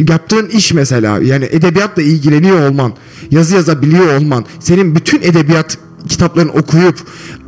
[0.09, 1.19] Yaptığın iş mesela.
[1.19, 2.93] Yani edebiyatla ilgileniyor olman.
[3.31, 4.45] Yazı yazabiliyor olman.
[4.61, 6.97] Senin bütün edebiyat kitaplarını okuyup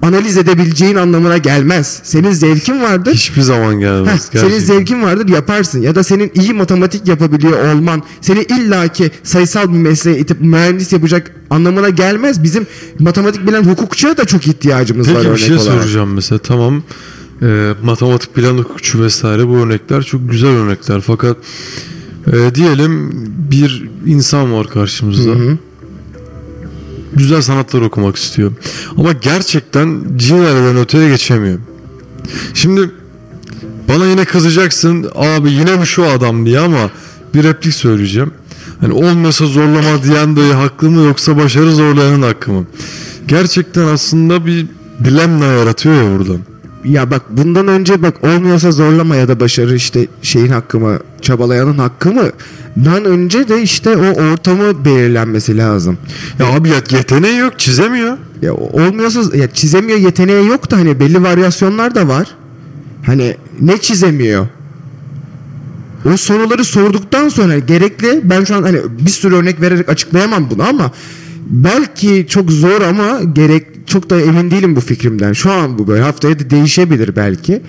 [0.03, 2.01] analiz edebileceğin anlamına gelmez.
[2.05, 3.15] Senin zevkin vardır.
[3.15, 4.29] Hiçbir zaman Heh, gelmez.
[4.33, 4.75] senin gerçekten.
[4.75, 10.19] zevkin vardır yaparsın ya da senin iyi matematik yapabiliyor olman seni illaki sayısal bir mesleğe
[10.19, 12.43] itip mühendis yapacak anlamına gelmez.
[12.43, 12.67] Bizim
[12.99, 15.81] matematik bilen hukukçuya da çok ihtiyacımız var Peki bir örnek şey olarak.
[15.83, 16.83] soracağım mesela tamam
[17.43, 21.37] e, matematik plan hukukçu vesaire bu örnekler çok güzel örnekler fakat
[22.33, 23.11] e, diyelim
[23.51, 25.31] bir insan var karşımızda
[27.17, 28.53] güzel sanatlar okumak istiyor.
[28.97, 31.59] Ama gerçekten cinlerden öteye geçemiyor.
[32.55, 32.91] Şimdi
[33.89, 36.47] bana yine kızacaksın abi yine mi şu adam?
[36.47, 36.91] diye ama
[37.35, 38.31] bir replik söyleyeceğim.
[38.81, 42.67] Hani olmasa zorlama diyen dayı haklı mı yoksa başarı zorlayanın hakkı mı?
[43.29, 44.67] Gerçekten aslında bir
[45.05, 46.35] dilemma yaratıyor ya burada
[46.85, 51.79] Ya bak bundan önce bak olmuyorsa zorlama ya da başarı işte şeyin hakkı mı çabalayanın
[51.79, 52.31] hakkı mı?
[52.85, 55.99] Dan önce de işte o ortamı belirlenmesi lazım.
[56.39, 58.19] Ya abi ya yeteneği yok çizemiyor.
[58.43, 62.29] Ya olmuyorsa ya çizemiyor yeteneği yok da hani belli varyasyonlar da var.
[63.07, 64.47] Hani ne çizemiyor?
[66.13, 70.63] O soruları sorduktan sonra gerekli ben şu an hani bir sürü örnek vererek açıklayamam bunu
[70.69, 70.91] ama
[71.47, 75.33] belki çok zor ama gerek çok da emin değilim bu fikrimden.
[75.33, 77.63] Şu an bu böyle haftaya da değişebilir belki.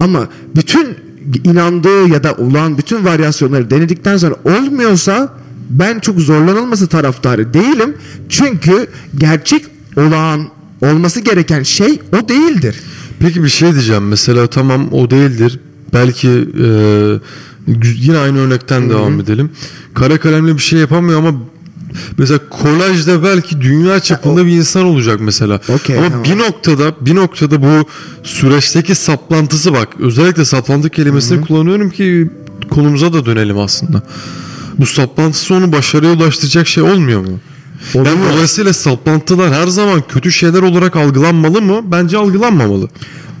[0.00, 0.96] Ama bütün
[1.44, 5.34] inandığı ya da olan bütün varyasyonları denedikten sonra olmuyorsa
[5.70, 7.94] ben çok zorlanılması taraftarı değilim.
[8.28, 8.86] Çünkü
[9.18, 9.64] gerçek
[9.96, 10.48] olan
[10.82, 12.76] olması gereken şey o değildir.
[13.18, 14.08] Peki bir şey diyeceğim.
[14.08, 15.60] Mesela tamam o değildir.
[15.92, 16.68] Belki e,
[17.84, 19.50] yine aynı örnekten devam edelim.
[19.94, 21.34] Kara kalemle bir şey yapamıyor ama
[22.18, 25.60] mesela kolajda belki dünya çapında bir insan olacak mesela.
[25.68, 26.24] Okey, ama tamam.
[26.24, 27.88] bir noktada bir noktada bu
[28.22, 29.88] süreçteki saplantısı bak.
[30.00, 32.30] Özellikle saplantı kelimesini kullanıyorum ki
[32.70, 34.02] konumuza da dönelim aslında.
[34.78, 37.40] Bu saplantısı onu başarıya ulaştıracak şey olmuyor mu?
[37.94, 38.32] Yani Oluyor.
[38.32, 41.80] dolayısıyla saplantılar her zaman kötü şeyler olarak algılanmalı mı?
[41.84, 42.88] Bence algılanmamalı.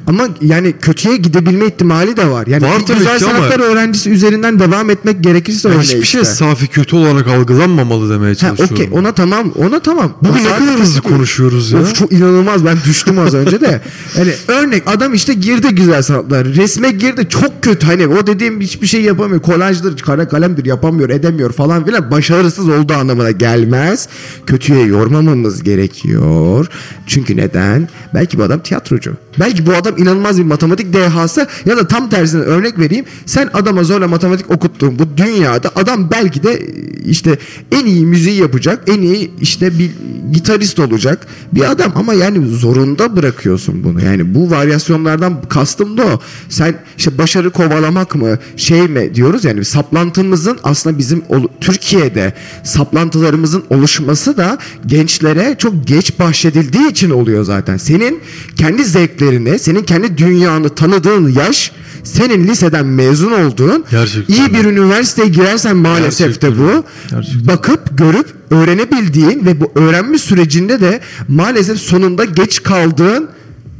[0.06, 2.46] Ama yani kötüye gidebilme ihtimali de var.
[2.46, 6.18] Yani Var tabii güzel sanatlar öğrencisi üzerinden devam etmek gerekirse Yani öyle hiçbir işte.
[6.18, 8.74] şey safi kötü olarak algılanmamalı demeye çalışıyorum.
[8.74, 10.12] okey ona tamam ona tamam.
[10.22, 11.80] Bugün ne kadar hızlı konuşuyoruz ya.
[11.80, 13.80] Of, çok inanılmaz ben düştüm az önce de.
[14.18, 16.46] Yani örnek adam işte girdi güzel sanatlar.
[16.46, 19.42] Resme girdi çok kötü hani o dediğim hiçbir şey yapamıyor.
[19.42, 22.10] Kolajdır kara kalemdir yapamıyor edemiyor falan filan.
[22.10, 24.08] Başarısız olduğu anlamına gelmez.
[24.46, 26.66] Kötüye yormamamız gerekiyor.
[27.06, 27.88] Çünkü neden?
[28.14, 29.12] Belki bu adam tiyatrocu.
[29.40, 33.04] Belki bu adam inanılmaz bir matematik dehası ya da tam tersine örnek vereyim.
[33.26, 36.62] Sen adama zorla matematik okuttuğun bu dünyada adam belki de
[37.04, 37.38] işte
[37.72, 39.90] en iyi müziği yapacak, en iyi işte bir
[40.32, 44.04] gitarist olacak bir adam ama yani zorunda bırakıyorsun bunu.
[44.04, 46.20] Yani bu varyasyonlardan kastım da o.
[46.48, 51.22] Sen işte başarı kovalamak mı, şey mi diyoruz yani saplantımızın aslında bizim
[51.60, 52.32] Türkiye'de
[52.64, 57.76] saplantılarımızın oluşması da gençlere çok geç bahşedildiği için oluyor zaten.
[57.76, 58.20] Senin
[58.56, 61.72] kendi zevklerini, senin kendi dünyanı tanıdığın yaş
[62.04, 64.34] senin liseden mezun olduğun Gerçekten.
[64.34, 66.84] iyi bir üniversiteye girersen maalesef Gerçekten de bu.
[67.10, 67.46] Gerçekten.
[67.46, 73.28] bakıp görüp öğrenebildiğin ve bu öğrenme sürecinde de maalesef sonunda geç kaldığın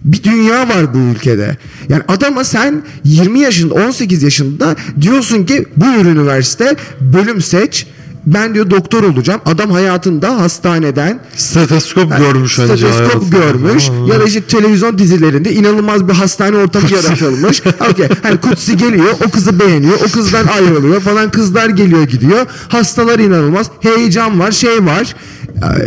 [0.05, 1.57] bir dünya var bu ülkede.
[1.89, 7.87] Yani adama sen 20 yaşında 18 yaşında diyorsun ki buyur üniversite bölüm seç
[8.27, 9.41] ben diyor doktor olacağım.
[9.47, 13.37] Adam hayatında hastaneden Stetoskop görmüş önce Stetoskop hayatında.
[13.39, 14.13] görmüş Aa.
[14.13, 17.63] ya da işte televizyon dizilerinde inanılmaz bir hastane ortamı yaratılmış.
[17.91, 18.09] Okey.
[18.23, 22.47] Hani Kutsi geliyor o kızı beğeniyor o kızdan ayrılıyor falan kızlar geliyor gidiyor.
[22.69, 25.15] Hastalar inanılmaz heyecan var şey var.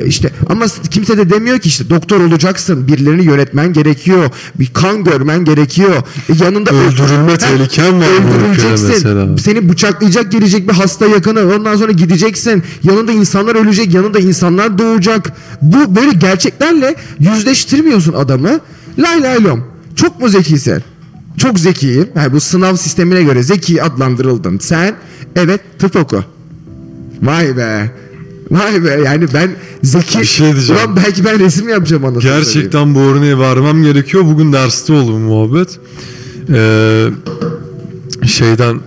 [0.06, 5.46] İşte ama kimse de demiyor ki işte doktor olacaksın birilerini yönetmen gerekiyor bir kan görmen
[5.46, 5.96] gerekiyor
[6.30, 11.92] E, yanında Öldürülme tehliken var öldürüleceksin seni bıçaklayacak gelecek bir hasta yakını ondan sonra
[12.30, 15.32] gideceksin yanında insanlar ölecek yanında insanlar doğacak.
[15.62, 18.60] Bu böyle gerçeklerle yüzleştirmiyorsun adamı.
[19.00, 19.64] Lay lay lom.
[19.96, 20.84] Çok mu zekisin
[21.40, 22.10] çok zekiyim.
[22.16, 24.96] Yani bu sınav sistemine göre zeki adlandırıldın sen.
[25.36, 26.24] Evet tıp oku.
[27.22, 27.92] Vay be.
[28.52, 29.02] Vay be.
[29.06, 29.52] Yani ben
[29.84, 30.82] zeki Bir şey diyeceğim.
[30.82, 32.22] Ulan belki ben resim yapacağım anasını.
[32.22, 34.24] Gerçekten bu örneği vermem gerekiyor.
[34.26, 35.80] Bugün derste oldu bu muhabbet.
[36.54, 37.08] Ee,
[38.28, 38.80] şeyden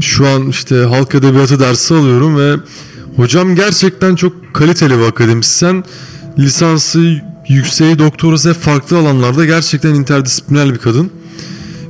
[0.00, 2.56] şu an işte halk edebiyatı dersi alıyorum ve
[3.18, 5.84] hocam gerçekten çok kaliteli bir akademisyen.
[6.38, 11.10] Lisansı, yükseği, doktorası hep farklı alanlarda gerçekten interdisipliner bir kadın.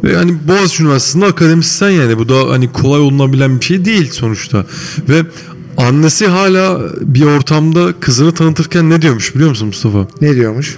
[0.05, 4.67] Ve hani Boğaziçi Üniversitesi'nde akademisyen yani bu da hani kolay olunabilen bir şey değil sonuçta.
[5.09, 5.23] Ve
[5.77, 10.07] annesi hala bir ortamda kızını tanıtırken ne diyormuş biliyor musun Mustafa?
[10.21, 10.77] ne diyormuş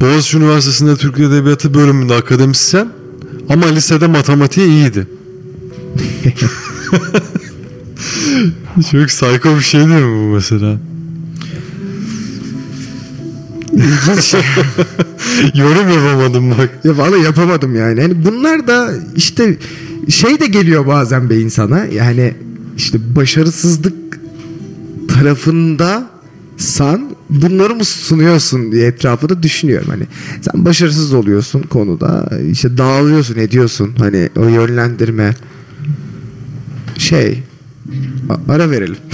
[0.00, 2.88] Boğaziçi Üniversitesi'nde Türk Edebiyatı bölümünde akademisyen
[3.48, 5.06] Ama lisede matematiği iyiydi.
[8.92, 10.78] Çok sayko bir şey değil mi bu mesela?
[13.72, 14.34] İlginç.
[15.54, 16.70] Yorum yapamadım bak.
[16.84, 18.00] ya vallahi yapamadım yani.
[18.00, 19.56] Hani bunlar da işte
[20.08, 21.84] şey de geliyor bazen be insana.
[21.84, 22.34] Yani
[22.76, 24.18] işte başarısızlık
[25.08, 26.10] tarafında
[26.56, 30.06] san bunları mı sunuyorsun diye etrafında düşünüyorum hani
[30.40, 35.34] sen başarısız oluyorsun konuda işte dağılıyorsun ediyorsun hani o yönlendirme
[36.98, 37.42] şey
[38.48, 38.96] ara verelim.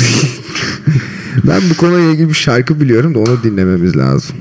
[1.48, 4.36] Ben bu konuyla ilgili bir şarkı biliyorum da onu dinlememiz lazım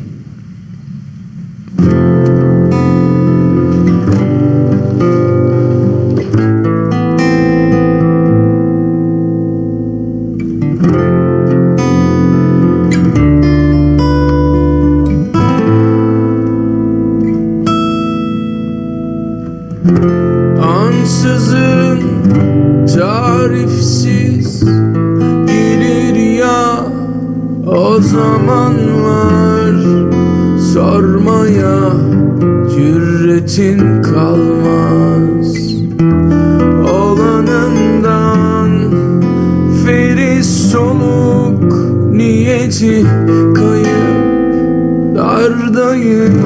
[42.83, 43.05] niyeti
[43.53, 46.43] kayıp dardayım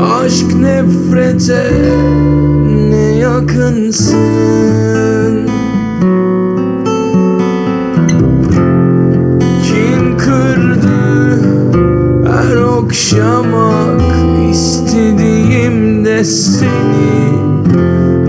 [0.00, 1.72] Aşk nefrete
[2.90, 4.20] ne yakınsın?
[9.64, 11.40] Kin kırdı
[12.26, 14.00] her okşamak
[14.52, 17.30] istediğimde seni?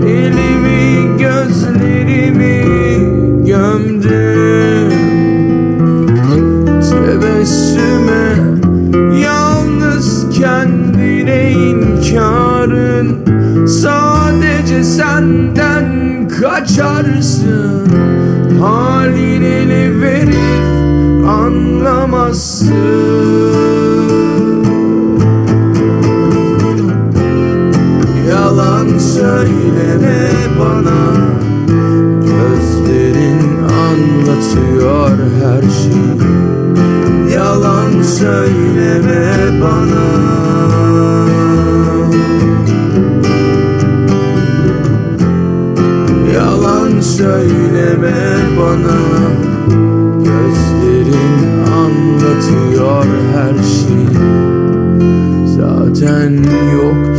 [0.06, 2.64] Elimi gözlerimi
[3.46, 4.61] gömdüm
[16.76, 17.88] kaçarsın
[18.60, 20.62] Halin eli verir
[21.28, 22.74] anlamazsın.
[28.30, 30.30] Yalan söyleme
[30.60, 31.02] bana.
[32.20, 36.22] Gözlerin anlatıyor her şeyi.
[37.34, 40.31] Yalan söyleme bana
[47.22, 48.98] söyleme bana.
[50.18, 53.04] Gözlerin anlatıyor
[53.34, 54.22] her şeyi.
[55.46, 56.32] Zaten
[56.72, 57.11] yoktur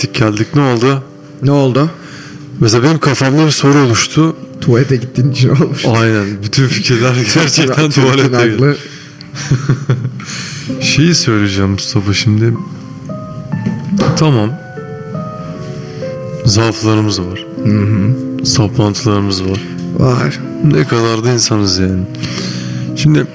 [0.00, 1.02] gittik geldik ne oldu?
[1.42, 1.90] Ne oldu?
[2.60, 4.36] Mesela benim kafamda bir soru oluştu.
[4.60, 5.84] Tuvalete gittiğin için olmuş.
[5.86, 8.76] Aynen bütün fikirler gerçekten tuvalete geldi.
[10.80, 12.54] Şeyi söyleyeceğim Mustafa şimdi.
[14.16, 14.50] Tamam.
[16.44, 17.46] Zaaflarımız var.
[18.44, 19.60] Saplantılarımız var.
[19.98, 20.40] Var.
[20.64, 22.02] Ne kadar da insanız yani.
[22.96, 23.26] Şimdi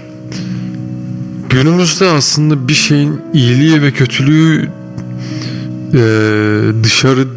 [1.50, 4.70] günümüzde aslında bir şeyin iyiliği ve kötülüğü
[5.96, 7.28] eee, dışarı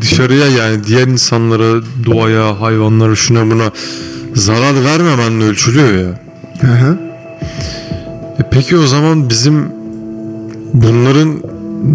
[0.00, 3.70] dışarıya yani diğer insanlara, doğaya, hayvanlara, şuna buna
[4.34, 6.20] zarar vermemenle ölçülüyor ya.
[6.60, 6.98] Hı hı.
[8.38, 9.66] E peki o zaman bizim
[10.74, 11.42] bunların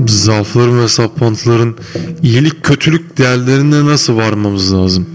[0.08, 1.76] zaafların ve saplantıların
[2.24, 5.06] iyilik kötülük değerlerine nasıl varmamız lazım?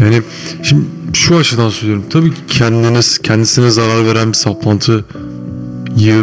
[0.00, 0.22] Yani
[0.62, 2.04] şimdi şu açıdan söylüyorum.
[2.10, 5.04] Tabii ki kendiniz kendisine zarar veren bir saplantıyı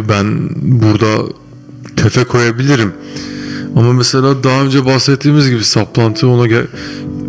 [0.08, 1.22] ben burada
[1.96, 2.92] tefe koyabilirim.
[3.76, 6.48] Ama mesela daha önce bahsettiğimiz gibi saplantı ona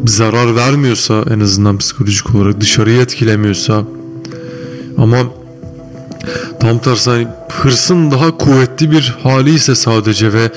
[0.05, 3.83] zarar vermiyorsa en azından psikolojik olarak dışarıyı etkilemiyorsa
[4.97, 5.17] ama
[6.59, 10.51] tam tersi hani hırsın daha kuvvetli bir hali ise sadece ve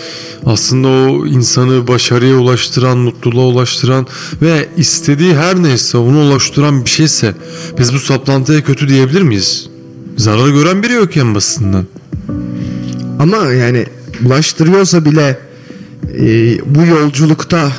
[0.46, 4.06] aslında o insanı başarıya ulaştıran, mutluluğa ulaştıran
[4.42, 7.34] ve istediği her neyse onu ulaştıran bir şeyse
[7.78, 9.68] biz bu saplantıya kötü diyebilir miyiz?
[10.16, 11.86] Zarar gören biri yok en basitinden.
[13.18, 13.86] Ama yani
[14.20, 15.38] bulaştırıyorsa bile
[16.18, 17.72] e, bu yolculukta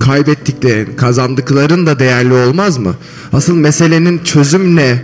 [0.00, 2.94] kaybettiklerin, kazandıkların da değerli olmaz mı?
[3.32, 5.02] Asıl meselenin çözüm ne?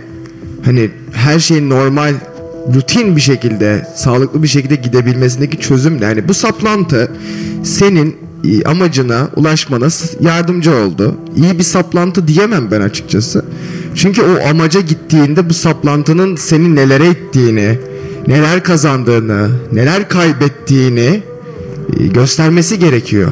[0.65, 2.13] Hani her şeyin normal,
[2.73, 6.05] rutin bir şekilde, sağlıklı bir şekilde gidebilmesindeki çözüm ne?
[6.05, 7.11] Yani bu saplantı
[7.63, 9.87] senin e, amacına ulaşmana
[10.19, 11.15] yardımcı oldu.
[11.35, 13.45] İyi bir saplantı diyemem ben açıkçası.
[13.95, 17.79] Çünkü o amaca gittiğinde bu saplantının seni nelere ittiğini,
[18.27, 21.23] neler kazandığını, neler kaybettiğini
[21.99, 23.31] e, göstermesi gerekiyor.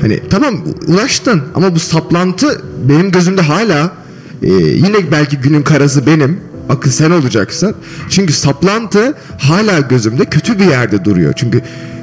[0.00, 0.54] Hani tamam
[0.86, 3.92] ulaştın ama bu saplantı benim gözümde hala
[4.42, 7.74] e, yine belki günün karası benim akıl sen olacaksın.
[8.10, 11.32] Çünkü saplantı hala gözümde kötü bir yerde duruyor.
[11.36, 11.62] Çünkü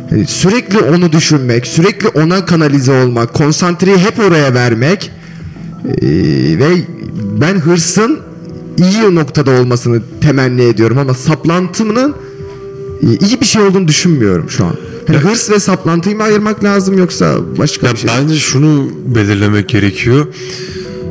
[0.10, 5.12] hani sürekli onu düşünmek, sürekli ona kanalize olmak, konsantreyi hep oraya vermek
[5.86, 6.08] e,
[6.60, 6.70] ve
[7.42, 8.20] ben hırsın
[8.78, 12.16] iyi noktada olmasını temenni ediyorum ama saplantının
[13.04, 14.76] e, iyi bir şey olduğunu düşünmüyorum şu an.
[15.08, 18.10] Hani hırs ve saplantıyı mı ayırmak lazım yoksa başka Ya bir şey?
[18.18, 20.28] bence şunu belirlemek gerekiyor.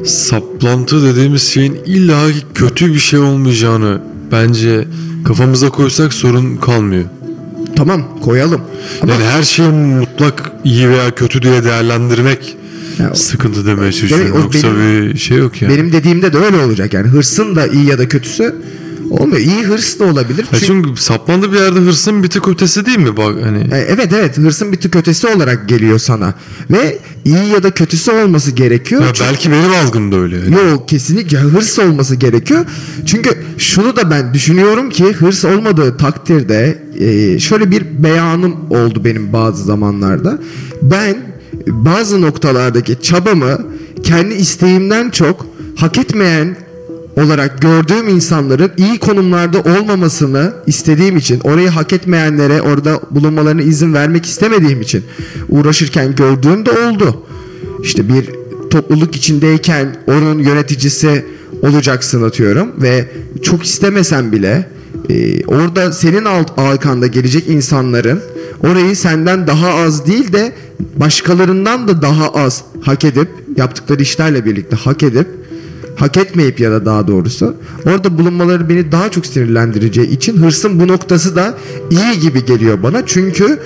[0.05, 2.21] Saplantı dediğimiz şeyin illa
[2.55, 4.01] kötü bir şey olmayacağını
[4.33, 4.89] bence
[5.25, 7.05] kafamıza koysak sorun kalmıyor.
[7.77, 8.61] Tamam koyalım.
[9.03, 12.57] Ama Yani her şeyi mutlak iyi veya kötü diye değerlendirmek
[13.01, 14.33] Ya, sıkıntı demeye çalışıyorum.
[14.37, 15.75] O Yoksa benim- bir şey yok yani.
[15.75, 18.55] benim dediğimde de öyle olacak yani hırsın da iyi ya da kötüsü
[19.11, 19.39] olmuyor.
[19.41, 20.39] İyi hırs da olabilir.
[20.53, 23.17] Ya Çünkü, çünkü saplandı bir yerde hırsın bir tık ötesi değil mi?
[23.17, 26.35] Bak hani E, evet evet hırsın bir tık ötesi olarak geliyor sana
[26.71, 29.03] ve iyi ya da kötüsü olması gerekiyor.
[29.03, 30.37] ya Çünkü- belki benim algım da öyle.
[30.37, 30.55] Yani.
[30.71, 32.65] Yok kesinlikle hırs olması gerekiyor.
[33.07, 39.33] Çünkü şunu da ben düşünüyorum ki hırs olmadığı takdirde e, şöyle bir beyanım oldu benim
[39.33, 40.39] bazı zamanlarda.
[40.83, 41.30] Ben
[41.67, 43.59] bazı noktalardaki çabamı
[44.03, 45.47] kendi isteğimden çok
[45.77, 46.57] hak etmeyen
[47.17, 54.27] olarak gördüğüm insanların iyi konumlarda olmamasını istediğim için orayı hak etmeyenlere orada bulunmalarına izin vermek
[54.27, 55.05] istemediğim için
[55.49, 57.23] uğraşırken gördüğüm de oldu.
[57.83, 58.31] İşte bir
[58.71, 61.25] topluluk içindeyken onun yöneticisi
[61.63, 63.09] olacaksın atıyorum ve
[63.43, 64.69] çok istemesen bile
[65.09, 68.23] e, orada senin alt arkanda gelecek insanların
[68.63, 70.53] orayı senden daha az değil de
[70.97, 75.27] başkalarından da daha az hak edip yaptıkları işlerle birlikte hak edip
[75.97, 77.55] hak etmeyip ya da daha doğrusu
[77.87, 81.59] orada bulunmaları beni daha çok sinirlendireceği için hırsın bu noktası da
[81.91, 83.59] iyi gibi geliyor bana çünkü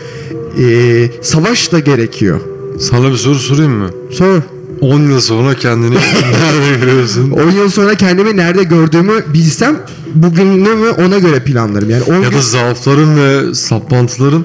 [0.58, 2.40] e, savaş da gerekiyor.
[2.78, 3.90] Sana bir soru sorayım mı?
[4.10, 4.40] Sor.
[4.80, 7.30] 10 yıl sonra kendini nerede görüyorsun?
[7.30, 9.76] 10 yıl sonra kendimi nerede gördüğümü bilsem
[10.14, 11.90] bugünümü ona göre planlarım.
[11.90, 14.44] Yani 10 Ya gün da zaafların ve saplantıların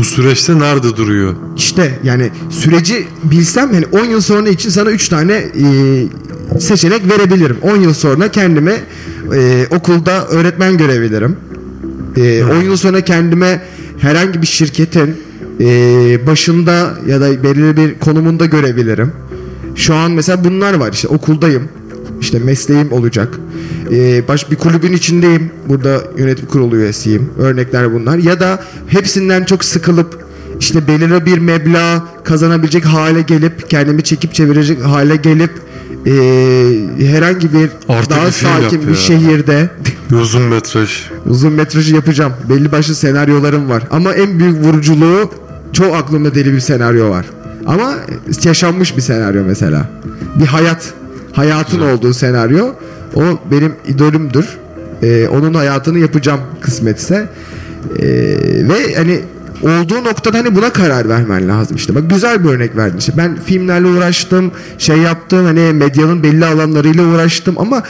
[0.00, 1.34] bu süreçte nerede duruyor?
[1.56, 7.56] işte yani süreci bilsem hani 10 yıl sonra için sana 3 tane e, seçenek verebilirim.
[7.62, 8.76] 10 yıl sonra kendime
[9.34, 11.36] e, okulda öğretmen görebilirim.
[12.16, 13.62] E, 10 yıl sonra kendime
[13.98, 15.16] herhangi bir şirketin
[15.60, 15.66] e,
[16.26, 19.12] başında ya da belirli bir konumunda görebilirim.
[19.74, 21.68] Şu an mesela bunlar var işte okuldayım.
[22.20, 23.38] İşte mesleğim olacak.
[23.92, 25.50] Ee, baş bir kulübün içindeyim.
[25.68, 27.30] Burada yönetim kurulu üyesiyim.
[27.38, 28.18] Örnekler bunlar.
[28.18, 30.24] Ya da hepsinden çok sıkılıp
[30.60, 35.50] işte belirli bir meblağ kazanabilecek hale gelip kendimi çekip çevirecek hale gelip
[36.06, 36.10] ee,
[37.06, 38.94] herhangi bir Artık daha bir sakin bir ya.
[38.94, 39.70] şehirde
[40.10, 40.90] Bir uzun metraj.
[41.26, 42.32] Uzun metrajı yapacağım.
[42.48, 43.82] Belli başlı senaryolarım var.
[43.90, 45.30] Ama en büyük vuruculuğu
[45.72, 47.26] çok aklımda deli bir senaryo var.
[47.66, 47.94] Ama
[48.44, 49.90] yaşanmış bir senaryo mesela.
[50.40, 50.94] Bir hayat.
[51.32, 52.66] Hayatın olduğu senaryo.
[53.14, 54.46] O benim idolümdür.
[55.02, 57.28] Ee, onun hayatını yapacağım kısmetse.
[57.98, 58.06] Ee,
[58.68, 59.20] ve hani
[59.62, 61.94] olduğu noktada hani buna karar vermen lazım işte.
[61.94, 63.12] Bak güzel bir örnek verdin işte.
[63.16, 67.82] Ben filmlerle uğraştım, şey yaptım hani medyanın belli alanlarıyla uğraştım ama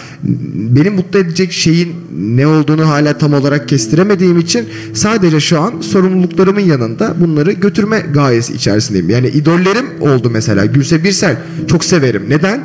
[0.54, 1.94] beni mutlu edecek şeyin
[2.36, 8.52] ne olduğunu hala tam olarak kestiremediğim için sadece şu an sorumluluklarımın yanında bunları götürme gayesi
[8.52, 9.10] içerisindeyim.
[9.10, 10.66] Yani idollerim oldu mesela.
[10.66, 11.36] Gülse Birsel
[11.68, 12.22] çok severim.
[12.28, 12.60] Neden?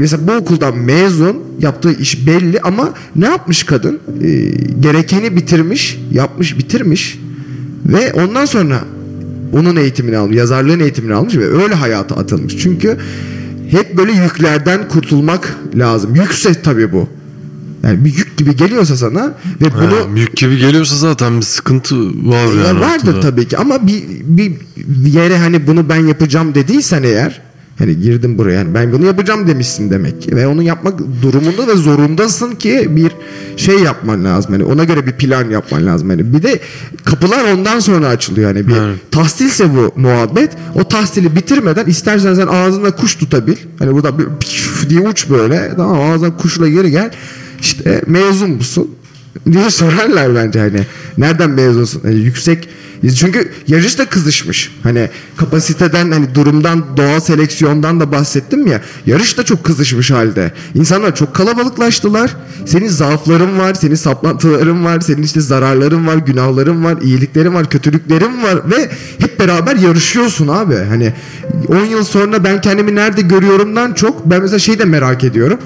[0.00, 4.00] Mesela bu okuldan mezun yaptığı iş belli ama ne yapmış kadın?
[4.22, 4.50] Ee,
[4.80, 7.18] gerekeni bitirmiş, yapmış, bitirmiş
[7.86, 8.84] ve ondan sonra
[9.52, 12.56] onun eğitimini almış, yazarlığın eğitimini almış ve öyle hayata atılmış.
[12.58, 12.98] Çünkü
[13.70, 16.14] hep böyle yüklerden kurtulmak lazım.
[16.14, 17.08] Yükse tabii bu.
[17.82, 21.96] Yani bir yük gibi geliyorsa sana ve bunu Ha, yük gibi geliyorsa zaten bir sıkıntı
[22.28, 22.80] var ya yani.
[22.80, 23.20] vardır ortada.
[23.20, 24.02] tabii ki ama bir
[24.76, 27.40] bir yere hani bunu ben yapacağım dediysen eğer
[27.78, 30.36] hani girdim buraya yani ben bunu yapacağım demişsin demek ki.
[30.36, 33.12] Ve onu yapmak durumunda ve zorundasın ki bir
[33.56, 34.52] şey yapman lazım.
[34.52, 36.08] Hani ona göre bir plan yapman lazım.
[36.10, 36.60] Hani bir de
[37.04, 38.54] kapılar ondan sonra açılıyor.
[38.54, 38.98] Hani bir Evet.
[39.10, 43.56] tahsilse bu muhabbet o tahsili bitirmeden istersen sen ağzında kuş tutabil.
[43.78, 44.26] Hani burada bir
[44.88, 45.72] diye uç böyle.
[45.76, 47.10] Tamam ağzından kuşla geri gel.
[47.60, 48.90] İşte mezun musun
[49.52, 50.60] diye sorarlar bence.
[50.60, 50.80] Hani
[51.18, 52.00] nereden mezunsun?
[52.04, 52.68] Hani yüksek
[53.12, 54.70] çünkü yarış da kızışmış.
[54.82, 58.80] Hani kapasiteden hani durumdan doğal seleksiyondan da bahsettim ya.
[59.06, 60.52] Yarış da çok kızışmış halde.
[60.74, 62.36] İnsanlar çok kalabalıklaştılar.
[62.66, 68.42] Senin zaafların var senin saplantıların var senin işte zararların var günahların var iyiliklerin var kötülüklerin
[68.42, 70.76] var ve hep beraber yarışıyorsun abi.
[70.88, 71.12] Hani
[71.68, 75.58] 10 yıl sonra ben kendimi nerede görüyorumdan çok ben mesela şey de merak ediyorum.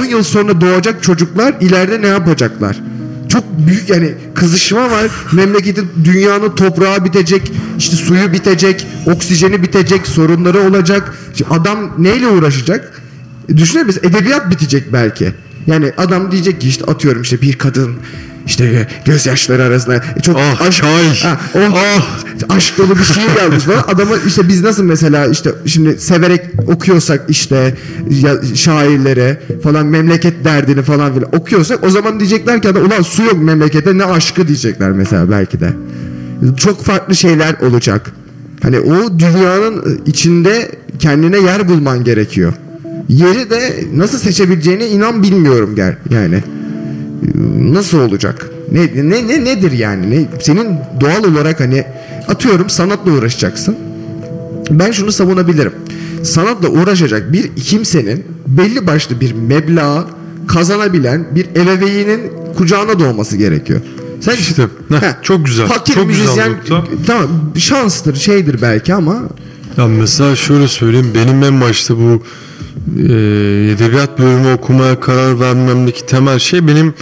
[0.00, 2.93] 10 yıl sonra doğacak çocuklar ileride ne yapacaklar
[3.34, 5.10] çok büyük yani kızışma var.
[5.32, 11.14] Memleketin dünyanın toprağı bitecek, işte suyu bitecek, oksijeni bitecek, sorunları olacak.
[11.34, 13.02] Şimdi adam neyle uğraşacak?
[13.48, 13.52] E,
[13.86, 15.32] mesela edebiyat bitecek belki.
[15.66, 17.96] Yani adam diyecek ki işte atıyorum işte bir kadın
[18.46, 21.18] işte gözyaşları arasında e, çok Ah, aşk, çay.
[21.22, 22.08] Ha, oh,
[22.48, 23.84] aşk dolu bir şiir yazmış falan.
[23.88, 27.74] Adama işte biz nasıl mesela işte şimdi severek okuyorsak işte
[28.10, 33.42] ya, şairlere falan memleket derdini falan filan okuyorsak o zaman diyecekler ki ulan su yok
[33.42, 35.72] memlekete ne aşkı diyecekler mesela belki de.
[36.56, 38.12] Çok farklı şeyler olacak.
[38.62, 42.52] Hani o dünyanın içinde kendine yer bulman gerekiyor.
[43.08, 45.74] Yeri de nasıl seçebileceğini inan bilmiyorum
[46.10, 46.42] yani
[47.58, 48.50] nasıl olacak?
[48.72, 50.10] Ne ne ne nedir yani?
[50.10, 50.68] Ne senin
[51.00, 51.84] doğal olarak hani
[52.28, 53.76] atıyorum sanatla uğraşacaksın.
[54.70, 55.72] Ben şunu savunabilirim.
[56.22, 60.04] Sanatla uğraşacak bir kimsenin belli başlı bir meblağı
[60.48, 62.20] kazanabilen bir ebeveynin
[62.56, 63.80] kucağına doğması gerekiyor.
[64.20, 66.84] Sen İşte, heh, çok güzel, Fakir çok güzel müzisyen nokta.
[67.06, 69.22] tamam şanstır şeydir belki ama
[69.78, 72.22] Ya mesela şöyle söyleyeyim benim en başta bu
[72.98, 73.12] e,
[73.74, 76.94] edebiyat bölümü okumaya karar vermemdeki temel şey benim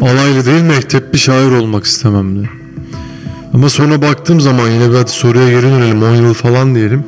[0.00, 2.50] alaylı değil mektepli şair olmak istememdi.
[3.54, 7.04] Ama sonra baktığım zaman yine bir soruya geri dönelim 10 yıl falan diyelim.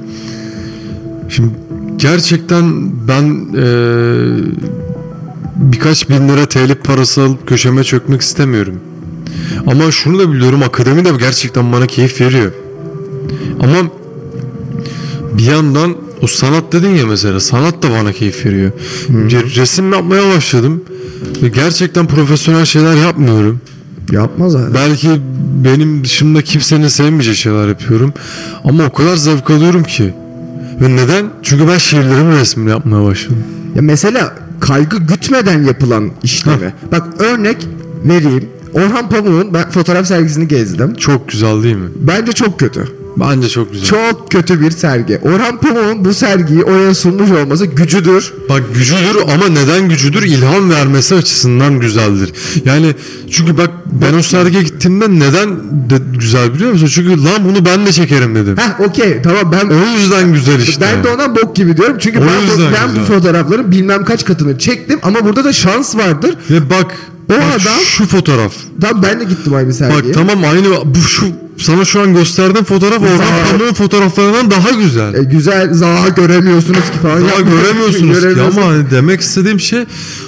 [1.29, 1.51] Şimdi
[1.97, 3.65] gerçekten ben e,
[5.57, 8.81] birkaç bin lira telif parası alıp köşeme çökmek istemiyorum.
[9.67, 12.53] Ama şunu da biliyorum akademi de gerçekten bana keyif veriyor.
[13.61, 13.77] Ama
[15.39, 18.73] bir yandan o sanat dedin ya mesela sanat da bana keyif veriyor.
[19.09, 20.85] Bir resim yapmaya başladım.
[21.55, 23.61] Gerçekten profesyonel şeyler yapmıyorum.
[24.13, 24.75] yapmaz abi.
[24.75, 25.09] Belki
[25.65, 28.13] benim dışımda kimsenin sevmeyeceği şeyler yapıyorum.
[28.65, 30.15] Ama o kadar zevk alıyorum ki.
[30.81, 31.27] Ve neden?
[31.43, 33.45] Çünkü ben şiirlerimin resmini yapmaya başladım.
[33.77, 36.75] Ya mesela kaygı gütmeden yapılan işlemi.
[36.93, 37.57] Bak örnek
[38.05, 38.49] vereyim.
[38.75, 40.95] Orhan Pamuk'un ben fotoğraf sergisini gezdim.
[40.95, 41.89] Çok güzel değil mi?
[41.97, 42.89] Bence çok kötü.
[43.17, 43.87] Bence çok güzel.
[43.87, 45.19] Çok kötü bir sergi.
[45.19, 48.35] Orhan Pamuk'un bu sergiyi oraya sunmuş olması gücüdür.
[48.49, 50.23] Bak gücüdür ama neden gücüdür?
[50.23, 52.33] İlham vermesi açısından güzeldir.
[52.65, 52.95] Yani
[53.31, 55.51] çünkü bak ben o sergiye gittiğimde neden
[55.91, 56.89] de güzel biliyor musun?
[56.93, 58.57] Çünkü lan bunu ben de çekerim dedim.
[58.57, 60.81] Heh okey tamam ben O yüzden güzel işte.
[60.81, 61.97] ben de ona bok gibi diyorum.
[61.99, 65.97] Çünkü O ben, bu, ben bu fotoğrafların bilmem kaç katını çektim ama burada da şans
[65.97, 66.35] vardır.
[66.51, 66.95] Ve bak,
[67.33, 68.53] O bak adam- şu fotoğraf.
[68.81, 70.13] Tamam ben de gittim aynı Bak sergiye.
[70.13, 71.27] tamam aynı bu şu
[71.59, 73.19] sana şu an gösterdiğim fotoğraf Orhan
[73.51, 75.15] Pamuk'un fotoğraflarından daha güzel.
[75.15, 77.23] E, güzel zaha göremiyorsunuz ki falan.
[77.29, 79.85] Daha göremiyorsunuz ki ama hani demek istediğim şey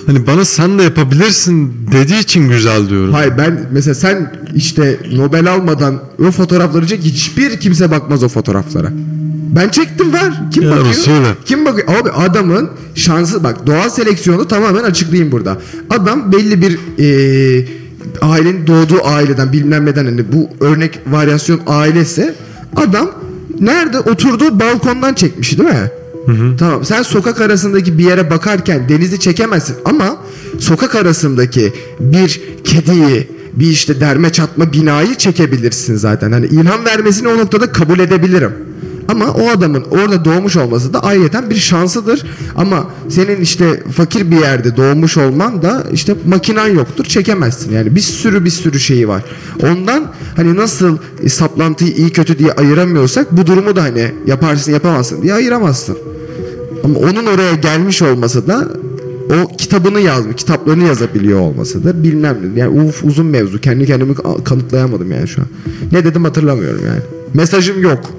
[0.07, 3.13] hani bana sen de yapabilirsin dediği için güzel diyorum.
[3.13, 8.89] Hayır ben mesela sen işte Nobel almadan o fotoğrafları çek hiçbir kimse bakmaz o fotoğraflara.
[9.55, 10.51] Ben çektim var.
[10.53, 10.95] Kim Ya bakıyor?
[10.95, 11.27] söyle.
[11.45, 11.89] Kim bakıyor?
[11.89, 15.59] Abi adamın şansı bak doğal seleksiyonu tamamen açıklayayım burada.
[15.91, 17.69] Adam belli bir e,
[18.21, 22.35] ailenin doğduğu aileden bilmem neden hani bu örnek varyasyon ailesi
[22.77, 23.11] adam
[23.61, 25.91] nerede oturduğu balkondan çekmiş değil mi?
[26.59, 30.17] Tamam sen sokak arasındaki bir yere bakarken denizi çekemezsin ama
[30.59, 36.33] sokak arasındaki bir kediyi bir işte derme çatma binayı çekebilirsin zaten.
[36.33, 38.53] Hani ilham vermesini o noktada kabul edebilirim.
[39.09, 42.27] Ama o adamın orada doğmuş olması da ayrıca bir şansıdır.
[42.57, 47.73] Ama senin işte fakir bir yerde doğmuş olman da işte makinan yoktur çekemezsin.
[47.73, 49.23] Yani bir sürü bir sürü şeyi var.
[49.63, 55.23] Ondan hani nasıl e, saplantıyı iyi kötü diye ayıramıyorsak bu durumu da hani yaparsın yapamazsın
[55.23, 55.99] diye ayıramazsın.
[56.85, 58.69] Ama onun oraya gelmiş olması da
[59.31, 62.61] o kitabını yazmış, kitaplarını yazabiliyor olması da bilmem ne.
[62.61, 63.61] Yani uf, uzun mevzu.
[63.61, 65.49] Kendi kendimi kanıtlayamadım yani şu an.
[65.93, 67.01] Ne dedim hatırlamıyorum yani.
[67.35, 68.11] Mesajım yok.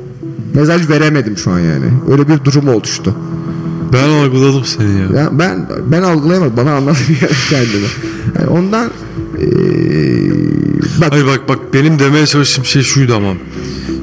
[0.54, 1.86] Mesaj veremedim şu an yani.
[2.12, 3.16] Öyle bir durum oluştu.
[3.94, 5.22] Ben algıladım seni ya.
[5.22, 6.58] Ya ben ben algılayamadım.
[6.58, 6.98] Bana anlat
[7.50, 7.86] kendini.
[8.40, 8.92] Yani ondan
[9.40, 10.32] eee,
[11.02, 13.34] bak Hayır bak bak benim demeye çalıştığım şey şuydu ama.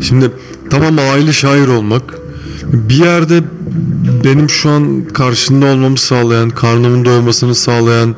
[0.01, 0.31] Şimdi
[0.71, 2.03] tamam aile şair olmak
[2.73, 3.41] bir yerde
[4.25, 8.15] benim şu an karşında olmamı sağlayan, karnımın doymasını sağlayan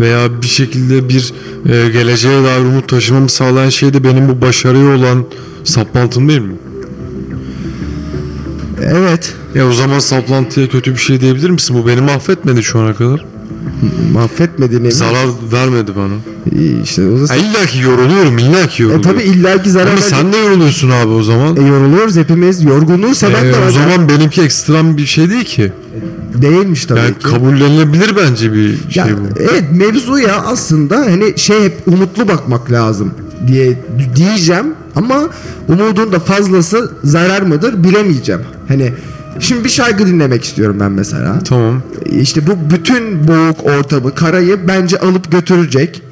[0.00, 1.32] veya bir şekilde bir
[1.68, 5.24] e, geleceğe dair umut taşımamı sağlayan şey de benim bu başarıya olan
[5.64, 6.54] saplantım değil mi?
[8.90, 11.76] Evet Ya o zaman saplantıya kötü bir şey diyebilir misin?
[11.82, 13.24] Bu beni mahvetmedi şu ana kadar.
[14.12, 16.14] mahvetmediğini Zarar vermedi bana.
[16.60, 19.02] İyi işte o da illa ki yoruluyorum, illa ki e, yoruluyorum.
[19.02, 21.56] tabii illaki zarar Ama sen de yoruluyorsun abi o zaman.
[21.56, 22.62] E, yoruluyoruz hepimiz.
[22.62, 23.66] Yorgunluğu de var.
[23.68, 25.72] o zaman benimki ekstrem bir şey değil ki.
[26.42, 27.22] Değilmiş tabii Yani ki.
[27.22, 29.38] kabullenilebilir bence bir şey Ya, bu.
[29.40, 33.14] evet mevzuya aslında hani şey hep umutlu bakmak lazım
[33.46, 33.78] diye
[34.16, 34.66] diyeceğim
[34.96, 35.28] ama
[35.68, 38.40] umudun da fazlası zarar mıdır bilemeyeceğim.
[38.68, 38.92] Hani
[39.40, 41.38] şimdi bir şarkı dinlemek istiyorum ben mesela.
[41.44, 41.82] Tamam.
[42.20, 46.02] İşte bu bütün boğuk ortamı, karayı bence alıp götürecek.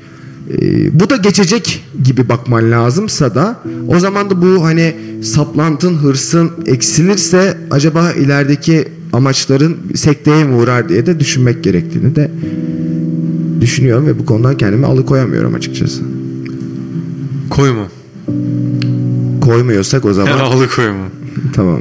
[0.50, 6.50] Ee, bu da geçecek gibi bakman lazımsa da o zaman da bu hani saplantın, hırsın
[6.66, 12.30] eksilirse acaba ilerideki amaçların sekteye mi uğrar diye de düşünmek gerektiğini de
[13.60, 16.02] düşünüyorum ve bu konudan kendimi alıkoyamıyorum açıkçası.
[17.50, 17.88] Koyma.
[19.40, 21.04] Koymuyorsak o zaman Yani alıkoyma.
[21.54, 21.80] tamam.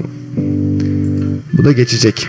[1.54, 2.28] Bu da geçecek.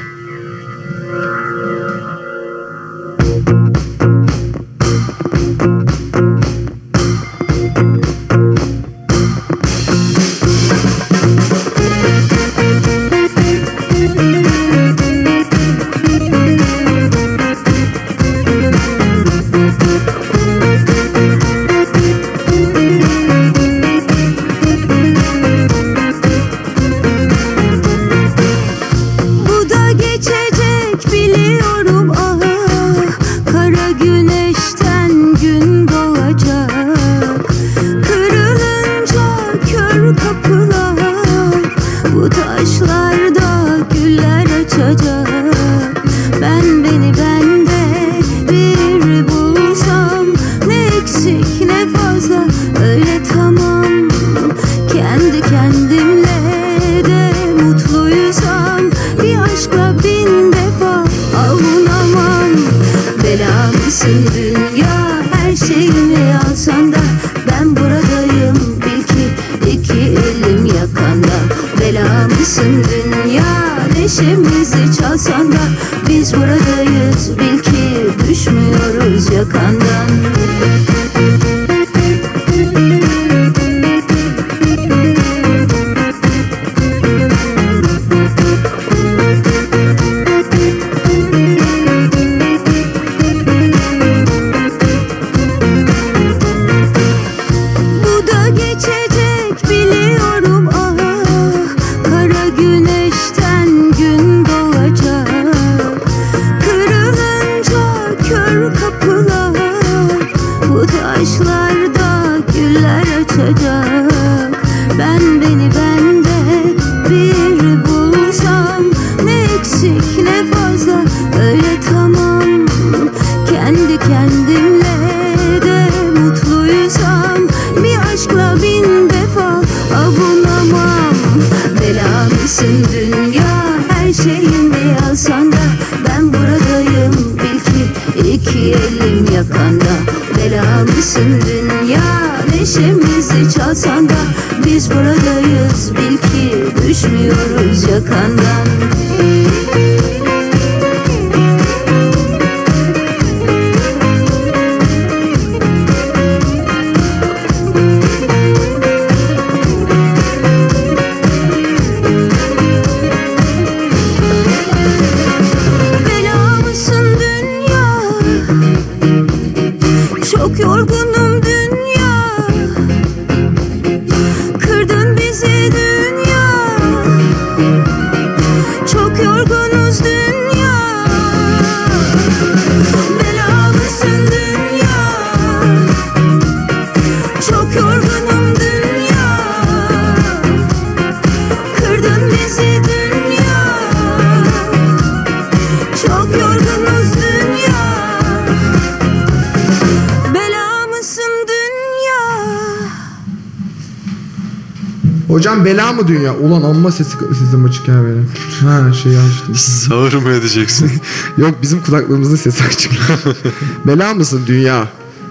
[205.95, 206.36] Mı dünya?
[206.36, 208.28] Ulan amma sesi sesim açık ya benim.
[208.61, 209.55] Ha şey açtım.
[209.55, 210.90] Sağır mı edeceksin?
[211.36, 212.92] Yok bizim kulaklığımızın sesi açık.
[213.86, 214.88] bela mısın dünya?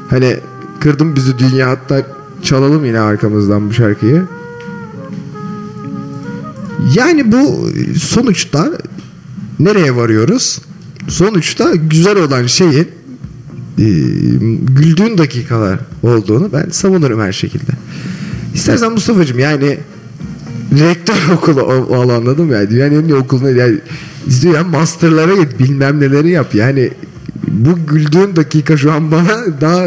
[0.09, 0.39] Hani
[0.80, 2.01] kırdın bizi dünya hatta
[2.43, 4.26] çalalım yine arkamızdan bu şarkıyı.
[6.95, 8.72] Yani bu sonuçta
[9.59, 10.61] nereye varıyoruz?
[11.07, 12.88] Sonuçta güzel olan şeyin
[13.78, 13.86] e,
[14.61, 17.72] güldüğün dakikalar olduğunu ben savunurum her şekilde.
[18.53, 19.80] İstersen Mustafa'cığım yani
[20.80, 23.78] rektör okulu o, anladım yani dünyanın en iyi okuluna yani
[24.28, 26.92] izliyor ya masterlara git bilmem neleri yap yani
[27.48, 29.86] bu güldüğün dakika şu an bana daha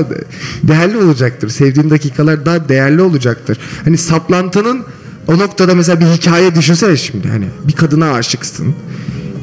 [0.62, 1.48] değerli olacaktır.
[1.48, 3.58] Sevdiğin dakikalar daha değerli olacaktır.
[3.84, 4.84] Hani saplantının
[5.28, 8.74] o noktada mesela bir hikaye düşünsene şimdi hani bir kadına aşıksın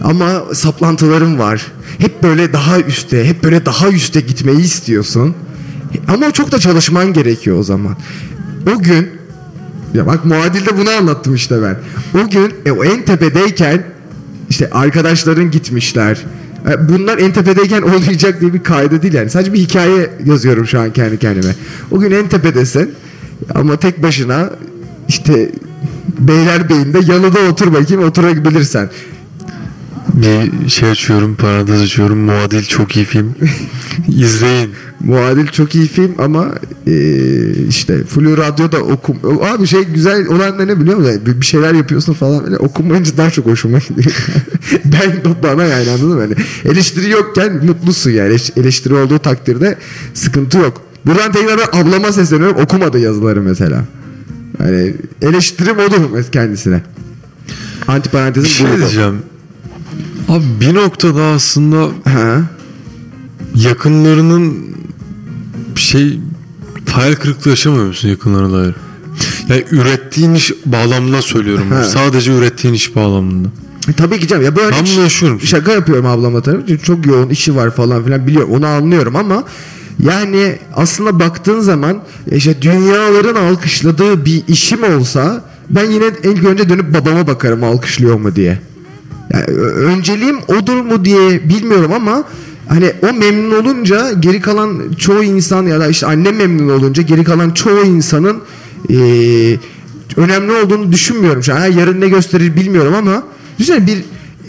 [0.03, 1.71] ama saplantıların var.
[1.97, 5.35] Hep böyle daha üste, hep böyle daha üste gitmeyi istiyorsun.
[6.07, 7.97] Ama çok da çalışman gerekiyor o zaman.
[8.75, 9.09] O gün
[9.93, 11.77] ya bak muadilde bunu anlattım işte ben.
[12.21, 13.83] O gün e, o en tepedeyken
[14.49, 16.17] işte arkadaşların gitmişler.
[16.69, 19.29] E, Bunlar en tepedeyken olmayacak diye bir kaydı değil yani.
[19.29, 21.55] Sadece bir hikaye yazıyorum şu an kendi kendime.
[21.91, 22.93] O gün en tepedesin
[23.55, 24.49] ama tek başına
[25.07, 25.51] işte
[26.19, 28.89] Beylerbeyi'nde yanında otur bakayım oturabilirsen.
[30.13, 32.19] Bir şey açıyorum, parantez açıyorum.
[32.19, 33.35] Muadil çok iyi film.
[34.07, 34.69] İzleyin.
[34.99, 36.47] Muadil çok iyi film ama
[36.87, 36.93] e,
[37.69, 39.17] işte Flu Radyo'da okum...
[39.43, 41.21] Abi şey güzel olan ne biliyor musun?
[41.25, 44.15] Bir bir şeyler yapıyorsun falan böyle okumayınca daha çok hoşuma gidiyor.
[44.85, 46.21] ben bana yani anladın mı?
[46.21, 46.33] Hani
[46.73, 48.29] eleştiri yokken mutlusun yani.
[48.33, 49.77] Eleş- Eleştiri olduğu takdirde
[50.13, 50.81] sıkıntı yok.
[51.05, 52.57] Buradan tekrar ablama sesleniyorum.
[52.61, 53.85] Okumadı yazıları mesela.
[54.59, 56.81] Yani eleştirim odur kendisine.
[57.87, 59.15] Antiparantezin Bir şey bunu- diyeceğim.
[60.29, 62.41] Abi bir noktada aslında Ha.
[63.55, 64.75] yakınlarının
[65.75, 66.19] şey
[66.91, 68.75] hayal kırıklığı yaşamıyor musun yakınlarına dair?
[69.49, 71.71] Yani ürettiğin iş bağlamında söylüyorum.
[71.71, 71.83] Ha.
[71.83, 73.47] Sadece ürettiğin iş bağlamında.
[73.89, 74.43] E, tabii ki canım.
[74.43, 75.41] Ya böyle Ben bunu yaşıyorum.
[75.41, 76.61] Şaka yapıyorum ablama tabii.
[76.67, 78.51] Çünkü çok yoğun işi var falan filan biliyorum.
[78.51, 79.43] Onu anlıyorum ama
[80.03, 82.01] yani aslında baktığın zaman
[82.31, 88.15] e, işte dünyaların alkışladığı bir işim olsa ben yine ilk önce dönüp babama bakarım alkışlıyor
[88.19, 88.59] mu diye.
[89.33, 92.23] Yani önceliğim odur mu diye bilmiyorum ama
[92.67, 97.23] hani o memnun olunca geri kalan çoğu insan ya da işte annem memnun olunca geri
[97.23, 98.37] kalan çoğu insanın
[98.89, 99.59] eee,
[100.17, 101.65] önemli olduğunu düşünmüyorum şu an.
[101.65, 103.23] Yarın ne gösterir bilmiyorum ama
[103.59, 104.03] düşünsene bir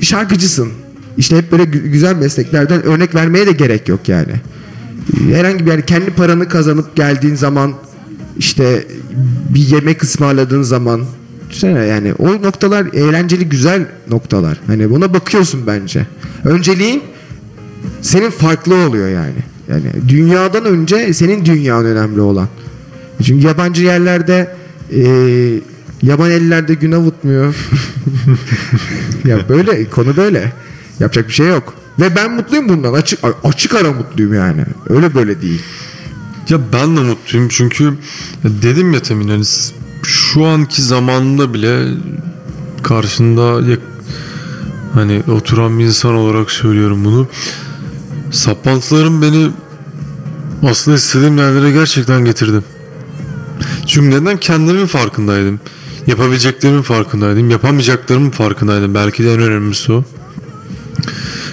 [0.05, 0.69] şarkıcısın.
[1.17, 4.33] İşte hep böyle gü- güzel mesleklerden örnek vermeye de gerek yok yani.
[5.33, 7.73] Herhangi bir yani kendi paranı kazanıp geldiğin zaman
[8.39, 8.87] işte
[9.55, 11.01] bir yemek ısmarladığın zaman
[11.55, 14.61] düşünsene yani o noktalar eğlenceli güzel noktalar.
[14.67, 16.07] Hani buna bakıyorsun bence.
[16.45, 17.03] Önceliğin
[18.03, 19.39] senin farklı oluyor yani.
[19.69, 22.49] Yani dünyadan önce senin dünyan önemli olan.
[23.23, 24.55] Çünkü yabancı yerlerde
[24.93, 25.03] e,
[26.03, 27.55] yaban ellerde gün avutmuyor.
[29.25, 30.53] ya böyle konu böyle.
[31.01, 31.75] Yapacak bir şey yok.
[32.01, 32.93] Ve ben mutluyum bundan.
[32.93, 34.65] Açık açık ara mutluyum yani.
[34.89, 35.63] Öyle böyle değil.
[36.49, 37.95] Ya ben de mutluyum çünkü
[38.45, 39.45] dedim ya temin hani
[40.05, 41.89] şu anki zamanda bile
[42.83, 43.77] karşında ya-
[44.95, 47.29] hani oturan bir insan olarak söylüyorum bunu.
[48.31, 49.51] Saplantılarım beni
[50.69, 52.61] aslında istediğim yerlere gerçekten getirdi.
[53.87, 55.61] Çünkü neden kendimin farkındaydım.
[56.07, 57.51] Yapabileceklerimin farkındaydım.
[57.51, 58.95] Yapamayacaklarımın farkındaydım.
[58.95, 60.05] Belki de en önemlisi o.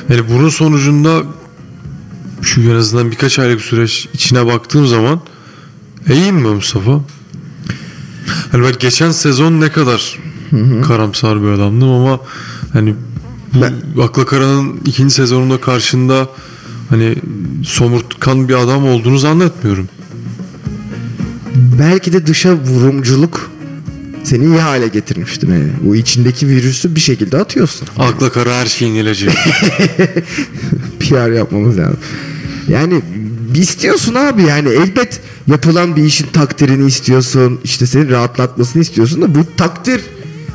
[0.10, 1.24] Yani bunun sonucunda
[2.41, 5.22] şu en azından birkaç aylık süreç içine baktığım zaman
[6.10, 7.02] iyiyim mi Mustafa?
[8.51, 10.19] Hani ben geçen sezon ne kadar
[10.88, 12.19] karamsar bir adamdım ama
[12.73, 12.95] hani
[13.95, 16.29] bu Akla Kara'nın ikinci sezonunda karşında
[16.89, 17.15] hani
[17.65, 19.89] somurtkan bir adam olduğunu zannetmiyorum.
[21.55, 23.51] Belki de dışa vurumculuk
[24.23, 25.47] seni iyi hale getirmiştir.
[25.47, 25.69] Yani.
[25.82, 27.88] Bu içindeki virüsü bir şekilde atıyorsun.
[27.97, 29.29] Akla kara her şeyin ilacı.
[30.99, 31.99] PR yapmamız lazım.
[32.67, 33.01] Yani
[33.60, 37.60] istiyorsun abi yani elbet yapılan bir işin takdirini istiyorsun.
[37.64, 40.02] işte seni rahatlatmasını istiyorsun da bu takdir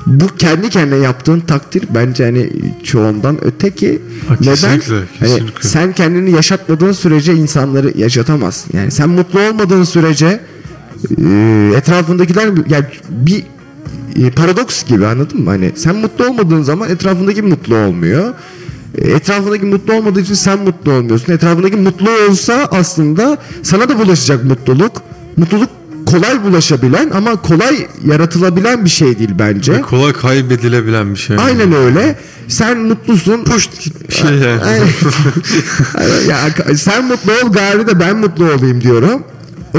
[0.07, 2.51] bu kendi kendine yaptığın takdir bence hani
[2.83, 4.55] çoğundan öte ki Ha, neden?
[4.55, 5.69] kesinlikle, Hani kesinlikle.
[5.69, 8.71] sen kendini yaşatmadığın sürece insanları yaşatamazsın.
[8.79, 10.41] Yani sen mutlu olmadığın sürece
[11.77, 13.43] etrafındakiler yani bir
[14.27, 15.51] e, paradoks gibi anladın mı?
[15.51, 18.35] Hani sen mutlu olmadığın zaman etrafındaki mutlu olmuyor.
[18.97, 21.33] Etrafındaki mutlu olmadığı için sen mutlu olmuyorsun.
[21.33, 25.03] Etrafındaki mutlu olsa aslında sana da bulaşacak mutluluk.
[25.37, 25.71] Mutluluk
[26.07, 29.73] kolay bulaşabilen ama kolay yaratılabilen bir şey değil bence.
[29.73, 31.37] Ve kolay kaybedilebilen bir şey.
[31.39, 32.19] Aynen öyle.
[32.49, 33.45] Sen mutlusun.
[33.45, 33.71] Puşt
[34.09, 34.61] bir şey yani.
[36.29, 36.39] Ya,
[36.77, 39.23] sen mutlu ol gari de ben mutlu olayım diyorum.
[39.75, 39.79] O,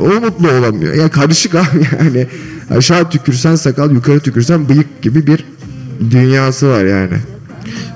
[0.00, 0.94] o mutlu olamıyor.
[0.94, 2.26] Ya karışık abi yani.
[2.70, 5.44] Aşağı tükürsen sakal yukarı tükürsen bıyık gibi bir
[6.10, 7.16] dünyası var yani.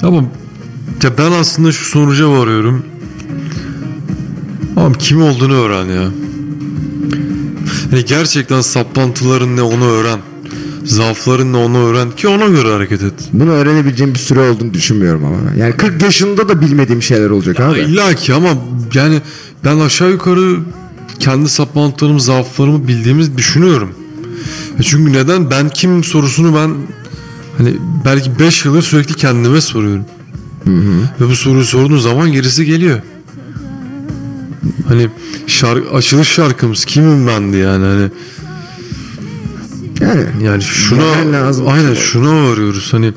[0.03, 0.25] Ama
[1.05, 2.85] ya ben aslında şu sonuca varıyorum.
[4.77, 6.11] Ama kim olduğunu öğren ya.
[7.91, 10.19] Hani gerçekten saplantıların ne onu öğren.
[10.85, 13.13] Zaafların ne onu öğren ki ona göre hareket et.
[13.33, 15.37] Bunu öğrenebileceğim bir süre olduğunu düşünmüyorum ama.
[15.57, 17.79] Yani 40 yaşında da bilmediğim şeyler olacak abi.
[17.79, 18.49] İlla ki ama
[18.95, 19.21] yani
[19.65, 20.59] ben aşağı yukarı
[21.19, 23.95] kendi saplantılarımı, zaaflarımı bildiğimizi düşünüyorum.
[24.79, 26.75] E Çünkü neden ben kim sorusunu ben
[27.59, 30.05] hani belki 5 yıldır sürekli kendime soruyorum.
[31.21, 33.01] Ve bu soruyu sorduğun zaman gerisi geliyor.
[34.89, 35.09] Hani
[35.47, 38.11] şarkı, açılış şarkımız kimim bendi yani hani
[40.01, 41.69] Yani yani şuna lazım.
[41.69, 43.13] aynen şuna varıyoruz hani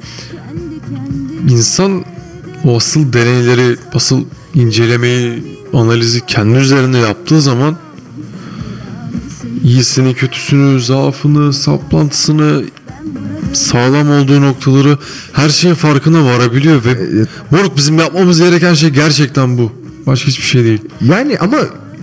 [1.50, 2.06] insan
[2.64, 4.24] o asıl deneyleri asıl
[4.54, 5.44] incelemeyi
[5.74, 7.78] analizi kendi üzerinde yaptığı zaman
[9.64, 12.64] iyisini kötüsünü zaafını saplantısını
[13.56, 14.98] sağlam olduğu noktaları
[15.34, 17.28] her şeyin farkına varabiliyor ve Evet.
[17.52, 19.72] moruk bizim yapmamız gereken şey gerçekten bu
[20.06, 21.58] başka hiçbir şey değil yani ama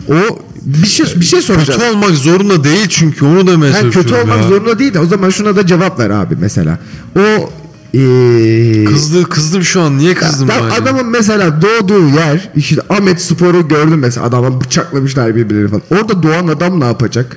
[0.08, 1.80] o bir şey bir şey soracağım.
[1.80, 4.48] kötü olmak zorunda değil çünkü onu demeye Yani kötü olmak ya.
[4.48, 6.78] zorunda değil de o zaman şuna da cevap ver abi mesela.
[7.18, 7.50] O
[7.92, 10.82] eee Kızdı, kızdım şu an niye kızdım Ya ben?
[10.82, 15.82] adamın mesela doğduğu yer işte Ahmet Spor'u gördüm mesela adama bıçaklamışlar birbirlerini falan.
[15.90, 17.36] Orada doğan adam ne yapacak?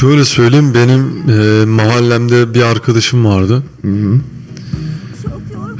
[0.00, 3.62] Şöyle söyleyeyim benim e, mahallemde bir arkadaşım vardı.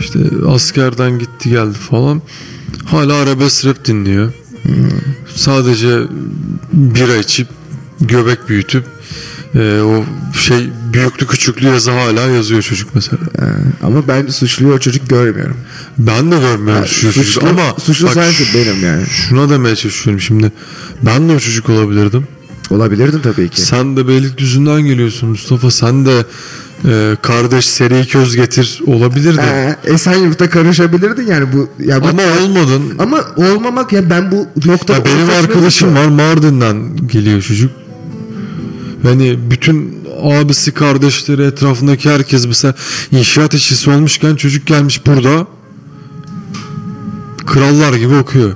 [0.00, 2.22] İşte askerden gitti geldi falan.
[2.84, 4.32] Hala arabesk rap dinliyor.
[5.34, 5.98] Sadece
[6.72, 7.48] bira içip
[8.00, 8.84] göbek büyütüp
[9.54, 10.04] e, o
[10.38, 13.18] şey büyüklü küçüklü yazı hala yazıyor çocuk mesela.
[13.38, 13.42] Ee,
[13.86, 15.56] ama ben suçluyu o çocuk görmüyorum.
[15.98, 19.06] Ben de görmüyorum Ha, şu çocuk suçlu- ama suçlu bak sensin benim yani.
[19.06, 20.52] Şuna demeye çalışıyorum şimdi.
[21.02, 22.26] Ben de o çocuk olabilirdim.
[22.70, 23.60] Olabilirdin tabii ki.
[23.60, 25.70] Sen de Beylikdüzü'nden geliyorsun Mustafa.
[25.70, 26.24] Sen de
[26.88, 29.38] e, kardeş seri köz getir olabilirdin.
[29.42, 32.82] Ee, Esenyurt'a karışabilirdin yani bu ya bu- Ama olmadın.
[32.98, 36.00] ama olmamak ya ben bu noktada Ya benim arkadaşım mutlu.
[36.02, 37.70] var Mardin'den geliyor çocuk.
[39.04, 42.74] Yani bütün abisi kardeşleri etrafındaki herkes mesela
[43.12, 45.46] inşaat işçisi olmuşken çocuk gelmiş burada
[47.46, 48.52] krallar gibi okuyor.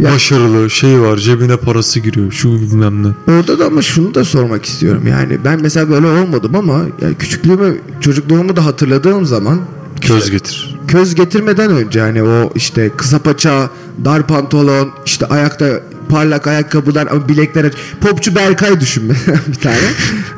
[0.00, 3.08] Ya- Başarılı şey var cebine parası giriyor şu bilmem ne.
[3.34, 7.78] Orada da ama şunu da sormak istiyorum yani ben mesela böyle olmadım ama yani küçüklüğümü
[8.00, 9.60] çocukluğumu da hatırladığım zaman
[10.00, 10.76] Köz getir.
[10.88, 13.70] köz getirmeden önce hani o işte kısa paça,
[14.04, 15.66] dar pantolon, işte ayakta
[16.08, 17.72] parlak ayakkabılar ama bilekler aç.
[18.00, 19.08] Popçu Berkay düşün
[19.48, 19.76] bir tane.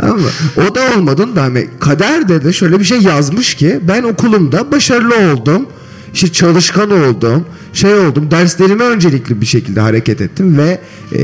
[0.00, 0.28] Ama
[0.70, 5.14] o da olmadın da hani kaderde de şöyle bir şey yazmış ki ben okulumda başarılı
[5.32, 5.66] oldum.
[6.16, 7.44] İşte çalışkan oldum.
[7.72, 8.30] Şey oldum.
[8.30, 10.80] Derslerime öncelikli bir şekilde hareket ettim ve
[11.12, 11.20] eee,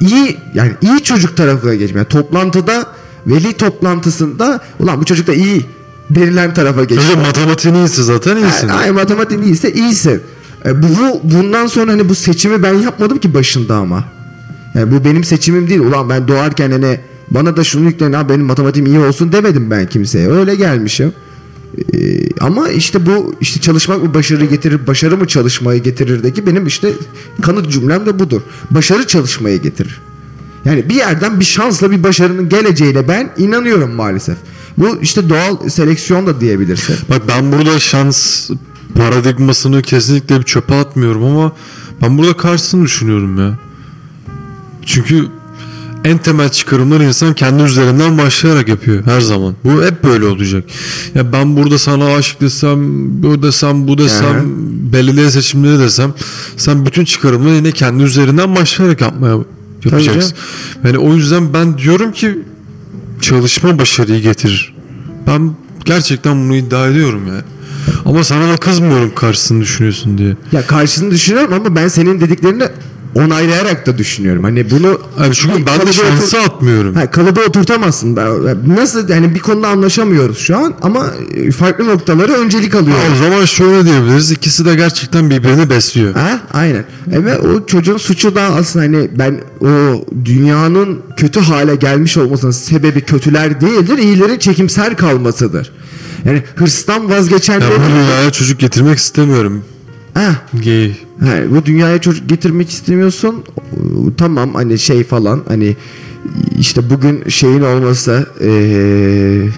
[0.00, 1.96] iyi yani iyi çocuk tarafına geçtim.
[1.96, 2.86] Yani toplantıda
[3.26, 5.66] veli toplantısında ulan bu çocuk da iyi
[6.10, 7.08] denilen tarafa geçtim.
[7.10, 8.68] Önce matematiğin iyisi zaten iyisin.
[8.68, 10.20] Ay, matematiğin iyiyse iyisin.
[10.66, 14.04] E, bu, bu bundan sonra hani bu seçimi ben yapmadım ki başında ama.
[14.74, 15.80] Yani bu benim seçimim değil.
[15.80, 19.86] Ulan ben doğarken hani bana da şunu yükleyin ha benim matematiğim iyi olsun demedim ben
[19.86, 20.28] kimseye.
[20.30, 21.12] Öyle gelmişim.
[21.94, 26.92] E, ama işte bu işte çalışmak mı başarı getirir, başarı mı çalışmayı getirirdeki benim işte
[27.42, 28.40] kanıt cümlem de budur.
[28.70, 30.00] Başarı çalışmayı getirir.
[30.64, 34.36] Yani bir yerden bir şansla bir başarının geleceğine ben inanıyorum maalesef.
[34.78, 36.96] Bu işte doğal seleksiyon da diyebilirsin.
[37.10, 38.50] Bak ben burada şans
[38.94, 41.52] paradigmasını kesinlikle bir çöpe atmıyorum ama
[42.02, 43.58] ben burada karşısını düşünüyorum ya.
[44.86, 45.26] Çünkü
[46.04, 49.54] en temel çıkarımları insan kendi üzerinden başlayarak yapıyor her zaman.
[49.64, 50.64] Bu hep böyle olacak.
[51.14, 52.78] Ya ben burada sana aşık desem,
[53.22, 54.42] bu desem, bu desem, Aha.
[54.92, 56.14] belediye seçimleri desem
[56.56, 59.36] sen bütün çıkarımları yine kendi üzerinden başlayarak yapmaya
[59.84, 60.36] yapacaksın.
[60.84, 62.38] Yani o yüzden ben diyorum ki
[63.20, 64.74] çalışma başarıyı getirir.
[65.26, 65.50] Ben
[65.84, 67.44] gerçekten bunu iddia ediyorum ya.
[68.04, 70.36] Ama sana da kızmıyorum karşısını düşünüyorsun diye.
[70.52, 72.64] Ya karşısını düşünüyorum ama ben senin dediklerini
[73.14, 74.44] onaylayarak da düşünüyorum.
[74.44, 76.94] Hani bunu Yani çünkü ben Kalıba de şansı otur- atmıyorum.
[76.94, 78.16] Ha, kalıba oturtamazsın.
[78.16, 81.06] Ben- Nasıl yani bir konuda anlaşamıyoruz şu an ama
[81.58, 82.96] farklı noktaları öncelik alıyor.
[83.12, 84.30] O zaman şöyle diyebiliriz.
[84.30, 86.14] İkisi de gerçekten birbirini besliyor.
[86.14, 86.84] Ha, aynen.
[87.12, 92.50] E ve o çocuğun suçu da aslında hani ben o dünyanın kötü hale gelmiş olmasının
[92.52, 95.72] sebebi kötüler değildir, iyilerin çekimser kalmasıdır.
[96.24, 97.68] Yani hırstan Ben vazgeçenler...
[97.70, 99.64] bu dünyaya çocuk getirmek istemiyorum.
[100.14, 100.34] Ha,
[100.64, 100.96] Gay.
[101.20, 103.34] ha, bu dünyaya çocuk getirmek istemiyorsun.
[103.36, 105.76] o- Tamam hani şey falan hani
[106.58, 109.48] işte bugün şeyin olması eee,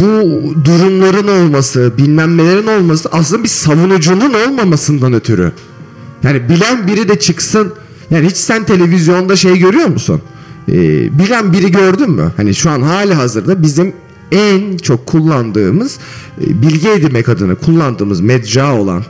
[0.00, 0.20] bu
[0.64, 5.52] durumların olması bilmem nelerin olması aslında bir savunucunun olmamasından ötürü.
[6.22, 7.72] Yani bilen biri de çıksın.
[8.10, 10.20] Yani hiç sen televizyonda şey görüyor musun?
[10.68, 10.72] Ee,
[11.18, 12.32] bilen biri gördün mü?
[12.36, 13.92] Hani şu an hali hazırda bizim
[14.32, 15.98] en çok kullandığımız
[16.40, 19.04] e, bilgi edinmek adına kullandığımız mecra olan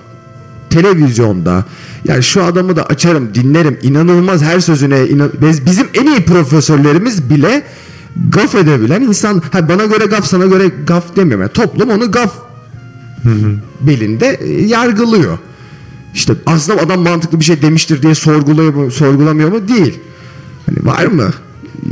[0.70, 1.64] televizyonda
[2.04, 7.30] yani şu adamı da açarım dinlerim inanılmaz her sözüne inan- biz- bizim en iyi profesörlerimiz
[7.30, 7.62] bile
[8.28, 12.34] gaf edebilen insan ha bana göre gaf sana göre gaf demiyorum yani toplum onu gaf
[13.80, 15.38] belinde e, yargılıyor.
[16.14, 19.68] İşte aslında adam mantıklı bir şey demiştir diye sorguluyor mu, sorgulamıyor mu?
[19.68, 19.98] Değil.
[20.66, 21.30] Hani var mı?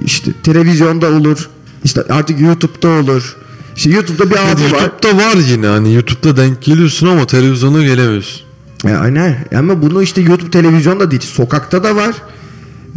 [0.04, 1.48] İşte televizyonda olur.
[1.86, 3.36] İşte artık YouTube'da olur.
[3.76, 4.80] İşte YouTube'da bir abi var.
[4.80, 8.42] YouTube'da var yine hani YouTube'da denk geliyorsun ama televizyona gelemiyorsun.
[8.84, 9.44] E, aynen.
[9.56, 11.22] Ama bunu işte YouTube televizyonda değil.
[11.22, 12.14] Sokakta da var.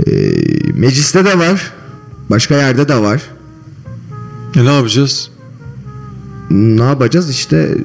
[0.07, 0.11] E,
[0.73, 1.71] mecliste de var.
[2.29, 3.21] Başka yerde de var.
[4.55, 5.29] E ne yapacağız?
[6.49, 7.77] Ne yapacağız işte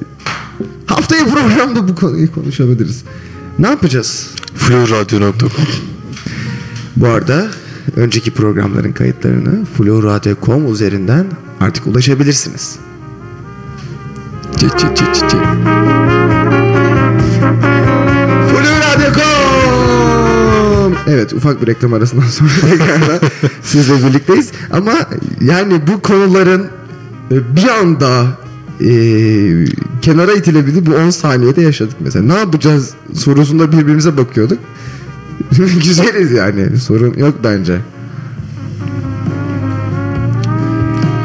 [0.85, 3.03] haftaya programda bu konuyu konuşabiliriz.
[3.59, 4.29] Ne yapacağız?
[4.55, 5.51] Flowradio.com
[6.95, 7.47] Bu arada
[7.95, 11.25] önceki programların kayıtlarını flowradio.com üzerinden
[11.59, 12.75] artık ulaşabilirsiniz.
[14.57, 14.97] Çek çek.
[14.97, 15.15] çek.
[18.49, 23.19] flowradio.com Evet ufak bir reklam arasından sonra tekrardan
[23.63, 24.51] sizle birlikteyiz.
[24.71, 24.93] Ama
[25.41, 26.67] yani bu konuların
[27.31, 28.25] e, bir anda
[28.81, 28.89] e,
[30.01, 30.85] kenara itilebildi.
[30.85, 32.25] Bu 10 saniyede yaşadık mesela.
[32.25, 34.59] Ne yapacağız sorusunda birbirimize bakıyorduk.
[35.83, 36.77] Güzeliz yani.
[36.77, 37.77] Sorun yok bence.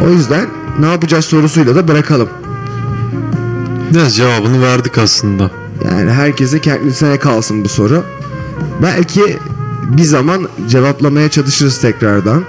[0.06, 0.46] O yüzden
[0.80, 2.28] ne yapacağız sorusuyla da bırakalım.
[3.90, 5.50] Biraz cevabını verdik aslında.
[5.84, 8.04] Yani herkese kendisine kalsın bu soru.
[8.82, 9.38] Belki
[9.96, 12.44] bir zaman cevaplamaya çalışırız tekrardan.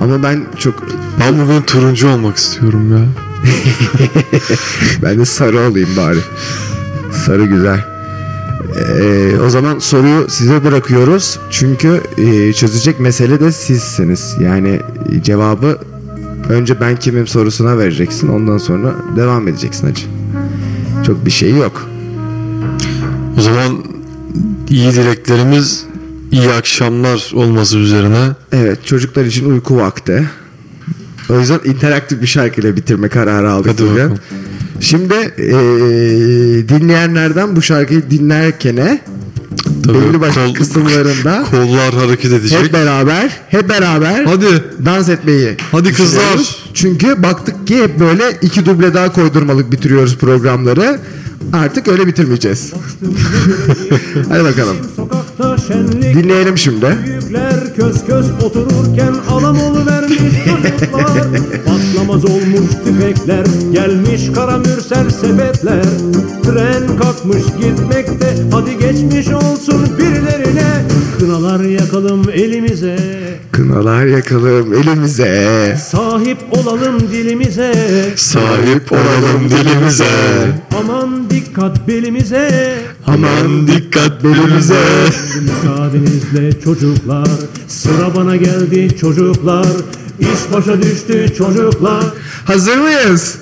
[0.00, 0.74] Ama ben çok
[1.20, 3.04] Ben bugün turuncu olmak istiyorum ya.
[5.02, 6.18] ben de sarı olayım bari.
[7.12, 7.93] Sarı güzel.
[9.00, 11.38] Ee, o zaman soruyu size bırakıyoruz.
[11.50, 14.36] Çünkü e, çözecek mesele de sizsiniz.
[14.40, 14.80] Yani
[15.12, 15.78] e, cevabı
[16.48, 18.28] önce ben kimim sorusuna vereceksin.
[18.28, 20.02] Ondan sonra devam edeceksin hacı.
[21.06, 21.88] Çok bir şey yok.
[23.38, 23.84] O zaman
[24.68, 25.84] iyi dileklerimiz
[26.32, 28.28] iyi akşamlar olması üzerine.
[28.52, 30.30] Evet çocuklar için uyku vakti.
[31.30, 33.96] O yüzden interaktif bir şarkıyla bitirme kararı aldık Hadi bugün.
[33.96, 34.18] bakalım.
[34.80, 39.00] Şimdi eee, dinleyenlerden bu şarkıyı dinlerken
[39.86, 42.62] Tabii belli başlı kol- kısımlarında Kollar hareket edecek.
[42.62, 44.46] hep beraber hep beraber Hadi.
[44.84, 46.56] dans etmeyi Hadi kızlar.
[46.74, 50.98] Çünkü baktık ki hep böyle iki duble daha koydurmalık bitiriyoruz programları.
[51.52, 52.72] Artık öyle bitirmeyeceğiz.
[54.28, 54.76] Hadi bakalım.
[55.36, 56.14] Sokakta şenlik.
[56.14, 56.86] Dinleyelim şimdi.
[57.06, 59.56] Büyükler köz köz otururken alam
[59.86, 61.12] vermiş çocuklar.
[61.66, 65.84] Patlamaz olmuş tüfekler Gelmiş kara mürsel sepetler.
[66.42, 70.84] Tren kalkmış gitmekte Hadi geçmiş olsun birilerine.
[71.18, 72.98] Kınalar yakalım elimize.
[73.52, 75.76] Kınalar yakalım elimize.
[75.82, 77.74] Sahip olalım dilimize.
[78.16, 80.04] Sahip olalım dilimize.
[80.80, 82.74] Aman dikkat belimize
[83.06, 84.84] Aman dikkat belimize.
[85.40, 87.28] Müsaadenizle çocuklar
[87.68, 89.66] Sıra bana geldi çocuklar
[90.20, 92.04] İş başa düştü çocuklar
[92.44, 93.38] Hazır mıyız?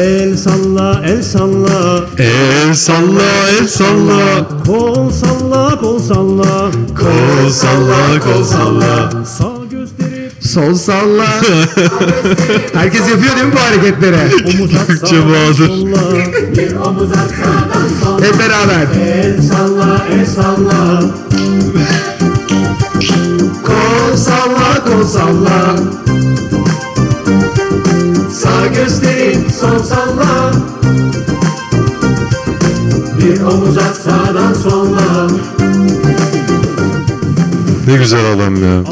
[0.00, 4.48] El salla el salla El salla el salla.
[4.64, 9.10] Kol salla kol salla Kol salla kol salla.
[9.24, 11.24] Sağ gösterip Sol salla.
[12.74, 14.16] Herkes yapıyor değil mi bu hareketleri?
[14.44, 15.66] omuz at Bahadır.
[15.66, 16.00] solla
[16.56, 18.86] Bir omuz at sağdan sola Hep beraber.
[19.06, 20.69] El salla el salla
[38.00, 38.82] güzel adam ya.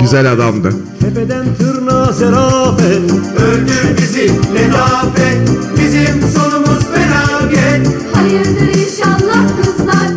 [0.00, 0.70] Güzel adamdı.
[1.00, 5.38] Tepeden tırnağa zerafet Öldür bizi letafet
[5.78, 10.08] Bizim sonumuz felaket Hayırdır inşallah kızlar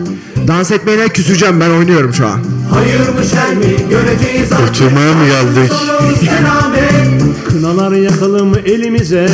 [0.48, 2.40] Dans etmeyene küseceğim ben oynuyorum şu an.
[2.74, 5.72] Hayır mı şer mi göreceğiz artık Oturmaya mı geldik?
[5.74, 6.90] Sonumuz selamet
[7.50, 9.28] Kınalar yakalım elimize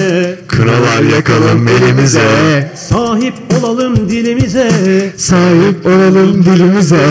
[0.48, 2.72] Kınalar yakalım elimize.
[2.76, 4.70] Sahip olalım dilimize
[5.18, 7.06] Sahip olalım dilimize.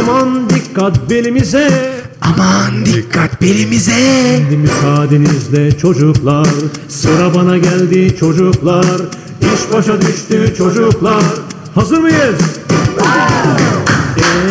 [0.00, 0.47] Aman
[0.78, 1.68] dikkat belimize
[2.20, 3.92] Aman dikkat belimize.
[4.36, 6.48] Şimdi müsaadenizle çocuklar
[6.88, 9.00] Sıra bana geldi çocuklar
[9.40, 11.22] İş başa düştü çocuklar
[11.74, 12.40] Hazır mıyız?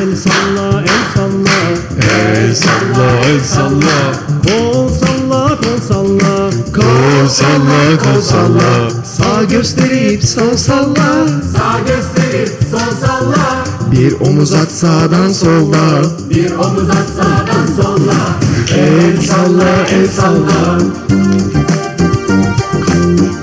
[0.02, 1.58] El salla el salla
[2.02, 4.14] El salla el salla.
[4.48, 8.90] Kol salla kol salla Kol salla kol salla.
[9.06, 11.28] Sağ gösterip sol salla.
[11.28, 16.02] Sağ gösterip sol salla Bir omuz at sağdan solda.
[16.30, 18.40] Bir omuz at sağdan solla
[18.78, 20.78] El salla el salla.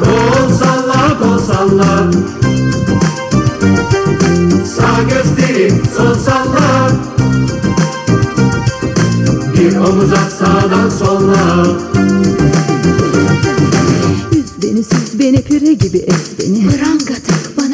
[0.00, 2.10] Kol salla kol salla.
[4.76, 6.90] Sağ gösterip sol salla.
[9.56, 11.66] Bir omuz at sağdan solla
[14.32, 16.66] Üz beni süz beni püre gibi ez beni.
[16.68, 17.73] Pranga tak bana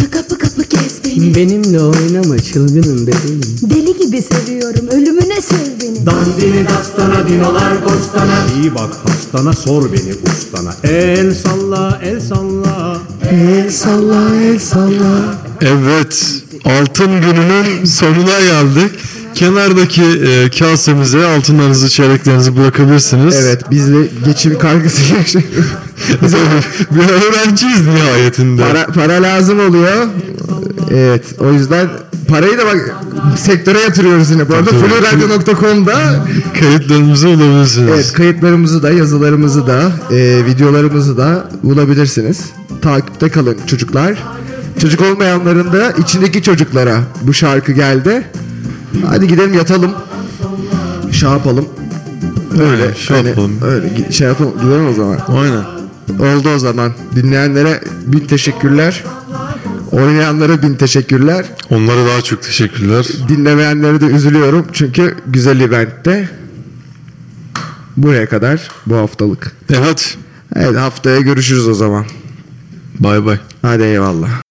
[1.35, 8.74] Benimle oynama çılgınım bebeğim Deli gibi seviyorum ölümüne sev beni Dandini dastana dinolar bostana İyi
[8.74, 13.01] bak hastana sor beni ustana El salla el salla
[13.31, 15.35] El salla el salla.
[15.61, 16.43] Evet.
[16.64, 18.91] Altın gününün sonuna geldik.
[19.35, 23.37] Kenardaki e, kasemize altınlarınızı, çeyreklerinizi bırakabilirsiniz.
[23.37, 25.51] Evet bizle geçim kaygısı yaşıyoruz.
[26.91, 28.62] Bir öğrenciyiz nihayetinde.
[28.62, 30.07] para, para lazım oluyor.
[30.95, 31.89] Evet o yüzden
[32.28, 32.97] parayı da bak
[33.39, 34.49] sektöre yatırıyoruz yine.
[34.49, 36.26] Bu arada fluradio.com'da
[36.61, 37.91] Kayıtlarımızı bulabilirsiniz.
[37.95, 42.41] evet, kayıtlarımızı da yazılarımızı da e, videolarımızı da bulabilirsiniz.
[42.83, 44.22] Takipte kalın çocuklar.
[44.81, 48.22] Çocuk olmayanların da içindeki çocuklara bu şarkı geldi.
[49.07, 49.93] Hadi gidelim yatalım.
[51.12, 51.68] Şey yapalım.
[52.61, 53.59] Öyle şey Hani yapalım.
[53.62, 54.53] Öyle şey yapalım.
[54.62, 55.18] Gidelim o zaman.
[55.28, 55.64] Aynen.
[56.18, 56.93] Oldu o zaman.
[57.16, 59.05] Dinleyenlere bin teşekkürler.
[59.93, 61.47] Oynayanlara bin teşekkürler.
[61.70, 63.07] Onlara daha çok teşekkürler.
[63.28, 64.66] Dinlemeyenlere de üzülüyorum.
[64.72, 66.28] Çünkü güzel eventte.
[67.97, 69.53] Buraya kadar bu haftalık.
[69.72, 70.18] Evet.
[70.57, 72.07] Evet haftaya görüşürüz o zaman.
[72.99, 73.38] Bay bay.
[73.62, 74.50] Hadi eyvallah.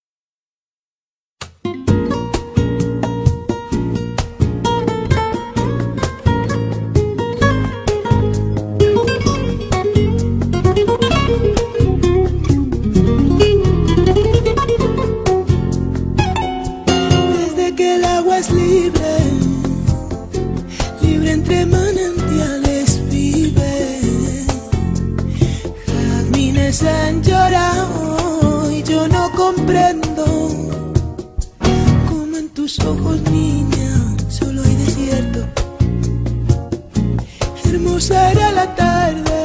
[38.59, 39.41] La tarde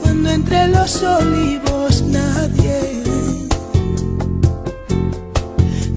[0.00, 2.78] cuando entre los olivos nadie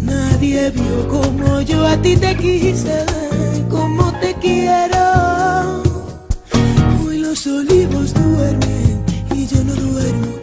[0.01, 3.05] Nadie vio como yo a ti te quise,
[3.69, 5.05] como te quiero.
[7.01, 9.03] Hoy los olivos duermen
[9.33, 10.42] y yo no duermo.